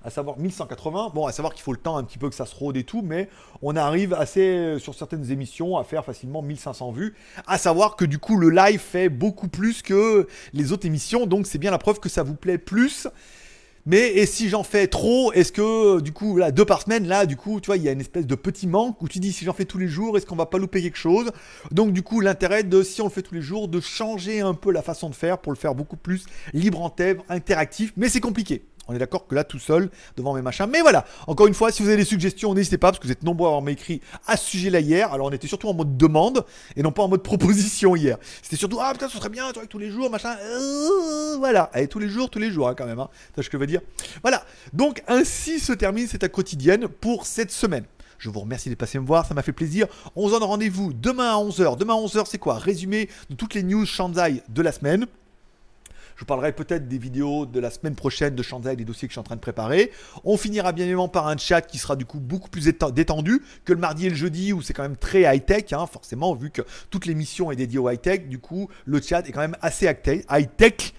à 0.05 0.09
savoir 0.09 0.37
1180. 0.37 1.11
Bon, 1.13 1.27
à 1.27 1.31
savoir 1.31 1.53
qu'il 1.53 1.63
faut 1.63 1.71
le 1.71 1.77
temps 1.77 1.95
un 1.95 2.03
petit 2.03 2.17
peu 2.17 2.29
que 2.29 2.35
ça 2.35 2.45
se 2.45 2.55
rôde 2.55 2.75
et 2.75 2.83
tout, 2.83 3.01
mais 3.01 3.29
on 3.61 3.75
arrive 3.75 4.13
assez 4.13 4.77
sur 4.79 4.93
certaines 4.93 5.31
émissions 5.31 5.77
à 5.77 5.85
faire 5.85 6.03
facilement 6.03 6.41
1500 6.41 6.91
vues. 6.91 7.15
À 7.47 7.57
savoir 7.57 7.95
que 7.95 8.03
du 8.03 8.19
coup, 8.19 8.37
le 8.37 8.49
live 8.49 8.79
fait 8.79 9.07
beaucoup 9.07 9.47
plus 9.47 9.81
que 9.81 10.27
les 10.51 10.73
autres 10.73 10.85
émissions, 10.85 11.25
donc 11.25 11.47
c'est 11.47 11.57
bien 11.57 11.71
la 11.71 11.77
preuve 11.77 12.01
que 12.01 12.09
ça 12.09 12.23
vous 12.23 12.35
plaît 12.35 12.57
plus. 12.57 13.07
Mais 13.85 14.13
et 14.13 14.25
si 14.25 14.47
j'en 14.47 14.63
fais 14.63 14.87
trop, 14.87 15.33
est-ce 15.33 15.51
que 15.51 15.99
du 15.99 16.13
coup, 16.13 16.37
là, 16.37 16.51
deux 16.51 16.63
par 16.63 16.81
semaine, 16.81 17.05
là, 17.05 17.25
du 17.25 17.35
coup, 17.35 17.59
tu 17.59 17.67
vois, 17.67 17.75
il 17.75 17.83
y 17.83 17.89
a 17.89 17.91
une 17.91 17.99
espèce 17.99 18.25
de 18.25 18.35
petit 18.35 18.65
manque 18.65 19.01
où 19.01 19.09
tu 19.09 19.19
dis 19.19 19.33
si 19.33 19.43
j'en 19.43 19.53
fais 19.53 19.65
tous 19.65 19.77
les 19.77 19.89
jours, 19.89 20.17
est-ce 20.17 20.25
qu'on 20.25 20.37
va 20.37 20.45
pas 20.45 20.57
louper 20.57 20.81
quelque 20.81 20.97
chose? 20.97 21.31
Donc 21.71 21.91
du 21.91 22.01
coup, 22.01 22.21
l'intérêt 22.21 22.63
de 22.63 22.81
si 22.81 23.01
on 23.01 23.05
le 23.05 23.11
fait 23.11 23.21
tous 23.21 23.35
les 23.35 23.41
jours, 23.41 23.67
de 23.67 23.81
changer 23.81 24.39
un 24.39 24.53
peu 24.53 24.71
la 24.71 24.81
façon 24.81 25.09
de 25.09 25.15
faire 25.15 25.37
pour 25.37 25.51
le 25.51 25.57
faire 25.57 25.75
beaucoup 25.75 25.97
plus 25.97 26.25
libre 26.53 26.81
en 26.81 26.89
thème, 26.89 27.21
interactif, 27.27 27.91
mais 27.97 28.07
c'est 28.07 28.21
compliqué. 28.21 28.63
On 28.87 28.93
est 28.93 28.99
d'accord 28.99 29.27
que 29.27 29.35
là, 29.35 29.43
tout 29.43 29.59
seul, 29.59 29.89
devant 30.17 30.33
mes 30.33 30.41
machins. 30.41 30.67
Mais 30.69 30.81
voilà, 30.81 31.05
encore 31.27 31.47
une 31.47 31.53
fois, 31.53 31.71
si 31.71 31.81
vous 31.81 31.87
avez 31.87 31.97
des 31.97 32.05
suggestions, 32.05 32.53
n'hésitez 32.53 32.77
pas, 32.77 32.91
parce 32.91 32.99
que 32.99 33.07
vous 33.07 33.11
êtes 33.11 33.23
nombreux 33.23 33.47
à 33.47 33.55
avoir 33.55 33.69
écrit 33.69 34.01
à 34.27 34.35
ce 34.35 34.49
sujet-là 34.49 34.81
hier. 34.81 35.13
Alors, 35.13 35.27
on 35.27 35.31
était 35.31 35.47
surtout 35.47 35.69
en 35.69 35.73
mode 35.73 35.97
demande 35.97 36.45
et 36.75 36.83
non 36.83 36.91
pas 36.91 37.03
en 37.03 37.07
mode 37.07 37.23
proposition 37.33 37.95
hier. 37.95 38.17
C'était 38.41 38.57
surtout, 38.57 38.79
ah 38.81 38.91
putain, 38.91 39.07
ce 39.07 39.17
serait 39.17 39.29
bien, 39.29 39.51
tous 39.69 39.77
les 39.79 39.89
jours, 39.89 40.09
machin. 40.09 40.35
Euh, 40.41 41.37
voilà, 41.37 41.69
allez, 41.73 41.87
tous 41.87 41.99
les 41.99 42.09
jours, 42.09 42.29
tous 42.29 42.39
les 42.39 42.51
jours, 42.51 42.67
hein, 42.67 42.75
quand 42.75 42.85
même. 42.85 42.99
Hein. 42.99 43.09
ce 43.37 43.49
que 43.49 43.57
je 43.57 43.57
veux 43.57 43.67
dire? 43.67 43.81
Voilà, 44.21 44.43
donc 44.73 45.01
ainsi 45.07 45.59
se 45.59 45.73
termine 45.73 46.07
cette 46.07 46.29
quotidienne 46.31 46.87
pour 46.87 47.25
cette 47.25 47.51
semaine. 47.51 47.85
Je 48.17 48.29
vous 48.29 48.39
remercie 48.39 48.69
de 48.69 48.75
passer 48.75 48.99
me 48.99 49.05
voir, 49.05 49.25
ça 49.25 49.33
m'a 49.33 49.41
fait 49.41 49.51
plaisir. 49.51 49.87
On 50.15 50.27
se 50.27 50.33
donne 50.33 50.43
rendez-vous 50.43 50.93
demain 50.93 51.31
à 51.31 51.35
11h. 51.35 51.77
Demain 51.77 51.95
à 51.95 51.97
11h, 51.97 52.23
c'est 52.25 52.37
quoi? 52.37 52.55
Résumé 52.55 53.09
de 53.29 53.35
toutes 53.35 53.53
les 53.53 53.63
news 53.63 53.85
Shanzai 53.85 54.43
de 54.47 54.61
la 54.61 54.71
semaine. 54.71 55.07
Je 56.15 56.25
parlerai 56.25 56.53
peut-être 56.53 56.87
des 56.87 56.97
vidéos 56.97 57.45
de 57.45 57.59
la 57.59 57.69
semaine 57.69 57.95
prochaine 57.95 58.35
de 58.35 58.43
Shanzai, 58.43 58.75
des 58.75 58.85
dossiers 58.85 59.07
que 59.07 59.11
je 59.11 59.15
suis 59.15 59.19
en 59.19 59.23
train 59.23 59.35
de 59.35 59.41
préparer. 59.41 59.91
On 60.23 60.37
finira 60.37 60.71
bien 60.71 60.85
évidemment 60.85 61.07
par 61.07 61.27
un 61.27 61.37
chat 61.37 61.61
qui 61.61 61.77
sera 61.77 61.95
du 61.95 62.05
coup 62.05 62.19
beaucoup 62.19 62.49
plus 62.49 62.65
détendu 62.65 63.41
que 63.65 63.73
le 63.73 63.79
mardi 63.79 64.07
et 64.07 64.09
le 64.09 64.15
jeudi 64.15 64.53
où 64.53 64.61
c'est 64.61 64.73
quand 64.73 64.83
même 64.83 64.97
très 64.97 65.21
high-tech, 65.21 65.73
hein, 65.73 65.87
forcément, 65.87 66.35
vu 66.35 66.51
que 66.51 66.61
toute 66.89 67.05
l'émission 67.05 67.51
est 67.51 67.55
dédiée 67.55 67.79
au 67.79 67.89
high-tech. 67.89 68.27
Du 68.27 68.39
coup, 68.39 68.69
le 68.85 69.01
chat 69.01 69.27
est 69.27 69.31
quand 69.31 69.41
même 69.41 69.57
assez 69.61 69.85
high-tech 69.85 70.93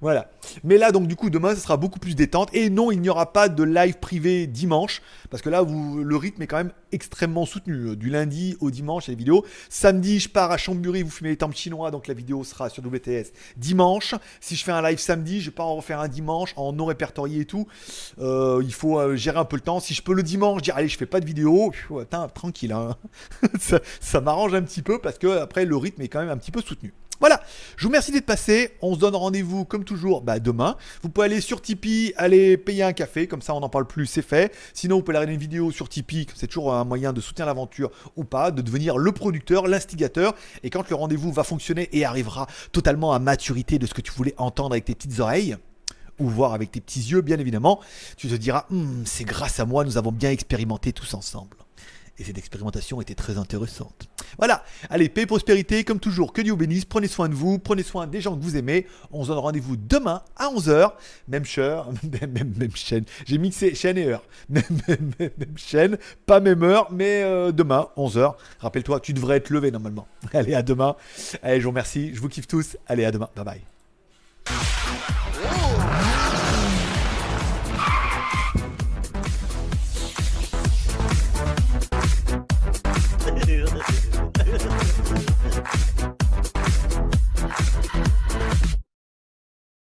voilà. 0.00 0.30
Mais 0.64 0.78
là, 0.78 0.92
donc, 0.92 1.06
du 1.06 1.16
coup, 1.16 1.30
demain, 1.30 1.54
ce 1.54 1.60
sera 1.60 1.76
beaucoup 1.76 1.98
plus 1.98 2.14
détente. 2.14 2.48
Et 2.54 2.70
non, 2.70 2.90
il 2.90 3.00
n'y 3.00 3.08
aura 3.08 3.32
pas 3.32 3.48
de 3.48 3.62
live 3.62 3.98
privé 3.98 4.46
dimanche. 4.46 5.02
Parce 5.30 5.42
que 5.42 5.50
là, 5.50 5.62
vous, 5.62 6.02
le 6.02 6.16
rythme 6.16 6.42
est 6.42 6.46
quand 6.46 6.56
même 6.56 6.72
extrêmement 6.92 7.44
soutenu. 7.44 7.90
Euh, 7.90 7.96
du 7.96 8.08
lundi 8.08 8.56
au 8.60 8.70
dimanche, 8.70 9.08
il 9.08 9.16
vidéos. 9.16 9.44
Samedi, 9.68 10.20
je 10.20 10.28
pars 10.28 10.50
à 10.50 10.56
Chambéry, 10.56 11.02
vous 11.02 11.10
fumez 11.10 11.30
les 11.30 11.36
temples 11.36 11.56
chinois. 11.56 11.90
Donc, 11.90 12.06
la 12.06 12.14
vidéo 12.14 12.44
sera 12.44 12.70
sur 12.70 12.84
WTS 12.84 13.32
dimanche. 13.56 14.14
Si 14.40 14.56
je 14.56 14.64
fais 14.64 14.72
un 14.72 14.82
live 14.82 14.98
samedi, 14.98 15.40
je 15.40 15.46
vais 15.46 15.54
pas 15.54 15.64
en 15.64 15.76
refaire 15.76 16.00
un 16.00 16.08
dimanche 16.08 16.54
en 16.56 16.72
non 16.72 16.86
répertorié 16.86 17.40
et 17.40 17.44
tout. 17.44 17.66
Euh, 18.18 18.62
il 18.64 18.72
faut 18.72 18.98
euh, 18.98 19.16
gérer 19.16 19.38
un 19.38 19.44
peu 19.44 19.56
le 19.56 19.62
temps. 19.62 19.80
Si 19.80 19.94
je 19.94 20.02
peux 20.02 20.14
le 20.14 20.22
dimanche 20.22 20.62
dire, 20.62 20.76
allez, 20.76 20.88
je 20.88 20.96
fais 20.96 21.06
pas 21.06 21.20
de 21.20 21.26
vidéo, 21.26 21.72
tranquille. 22.34 22.72
Hein. 22.72 22.96
ça, 23.60 23.80
ça 24.00 24.20
m'arrange 24.20 24.54
un 24.54 24.62
petit 24.62 24.82
peu 24.82 24.98
parce 24.98 25.18
que 25.18 25.26
après, 25.38 25.64
le 25.64 25.76
rythme 25.76 26.02
est 26.02 26.08
quand 26.08 26.20
même 26.20 26.30
un 26.30 26.38
petit 26.38 26.50
peu 26.50 26.62
soutenu. 26.62 26.94
Voilà, 27.20 27.42
je 27.76 27.82
vous 27.82 27.88
remercie 27.88 28.12
d'être 28.12 28.26
passé. 28.26 28.76
On 28.80 28.94
se 28.94 29.00
donne 29.00 29.16
rendez-vous 29.16 29.64
comme 29.64 29.84
toujours 29.84 30.22
bah, 30.22 30.38
demain. 30.38 30.76
Vous 31.02 31.08
pouvez 31.08 31.26
aller 31.26 31.40
sur 31.40 31.60
Tipeee, 31.60 32.12
aller 32.16 32.56
payer 32.56 32.84
un 32.84 32.92
café, 32.92 33.26
comme 33.26 33.42
ça 33.42 33.54
on 33.54 33.60
n'en 33.60 33.68
parle 33.68 33.86
plus, 33.86 34.06
c'est 34.06 34.22
fait. 34.22 34.54
Sinon, 34.72 34.96
vous 34.96 35.02
pouvez 35.02 35.16
regarder 35.16 35.34
une 35.34 35.40
vidéo 35.40 35.72
sur 35.72 35.88
Tipeee, 35.88 36.26
c'est 36.36 36.46
toujours 36.46 36.74
un 36.74 36.84
moyen 36.84 37.12
de 37.12 37.20
soutenir 37.20 37.46
l'aventure 37.46 37.90
ou 38.14 38.22
pas, 38.22 38.52
de 38.52 38.62
devenir 38.62 38.98
le 38.98 39.10
producteur, 39.10 39.66
l'instigateur. 39.66 40.34
Et 40.62 40.70
quand 40.70 40.88
le 40.88 40.94
rendez-vous 40.94 41.32
va 41.32 41.42
fonctionner 41.42 41.88
et 41.92 42.04
arrivera 42.04 42.46
totalement 42.70 43.12
à 43.12 43.18
maturité 43.18 43.80
de 43.80 43.86
ce 43.86 43.94
que 43.94 44.00
tu 44.00 44.12
voulais 44.12 44.34
entendre 44.36 44.72
avec 44.74 44.84
tes 44.84 44.94
petites 44.94 45.18
oreilles, 45.18 45.56
ou 46.20 46.28
voir 46.28 46.52
avec 46.52 46.72
tes 46.72 46.80
petits 46.80 47.00
yeux, 47.00 47.20
bien 47.20 47.38
évidemment, 47.38 47.80
tu 48.16 48.28
te 48.28 48.34
diras, 48.34 48.66
hum, 48.70 49.02
c'est 49.06 49.24
grâce 49.24 49.60
à 49.60 49.64
moi, 49.64 49.84
nous 49.84 49.98
avons 49.98 50.12
bien 50.12 50.30
expérimenté 50.30 50.92
tous 50.92 51.14
ensemble. 51.14 51.56
Et 52.18 52.24
cette 52.24 52.38
expérimentation 52.38 53.00
était 53.00 53.14
très 53.14 53.38
intéressante. 53.38 54.08
Voilà, 54.38 54.64
allez, 54.90 55.08
paix 55.08 55.22
et 55.22 55.26
prospérité, 55.26 55.84
comme 55.84 56.00
toujours, 56.00 56.32
que 56.32 56.42
Dieu 56.42 56.52
vous 56.52 56.58
bénisse, 56.58 56.84
prenez 56.84 57.06
soin 57.06 57.28
de 57.28 57.34
vous, 57.34 57.58
prenez 57.58 57.84
soin 57.84 58.06
des 58.06 58.20
gens 58.20 58.36
que 58.36 58.42
vous 58.42 58.56
aimez. 58.56 58.86
On 59.12 59.22
se 59.22 59.28
donne 59.28 59.38
rendez-vous 59.38 59.76
demain 59.76 60.22
à 60.36 60.48
11h, 60.48 60.92
même 61.28 61.44
chaîne, 61.44 61.82
même, 62.22 62.54
même, 62.56 62.74
chaîne, 62.74 63.04
j'ai 63.26 63.38
mixé 63.38 63.74
chaîne 63.74 63.98
et 63.98 64.06
heure, 64.06 64.24
même, 64.48 64.64
chaîne, 65.56 65.96
pas 66.26 66.40
même 66.40 66.62
heure, 66.62 66.90
mais 66.90 67.22
euh, 67.22 67.52
demain, 67.52 67.88
11h. 67.96 68.34
Rappelle-toi, 68.60 69.00
tu 69.00 69.12
devrais 69.12 69.36
être 69.36 69.50
levé 69.50 69.70
normalement. 69.70 70.08
Allez, 70.32 70.54
à 70.54 70.62
demain. 70.62 70.96
Allez, 71.42 71.60
je 71.60 71.64
vous 71.64 71.70
remercie, 71.70 72.14
je 72.14 72.20
vous 72.20 72.28
kiffe 72.28 72.48
tous. 72.48 72.76
Allez, 72.86 73.04
à 73.04 73.12
demain, 73.12 73.28
bye 73.36 73.44
bye. 73.44 73.60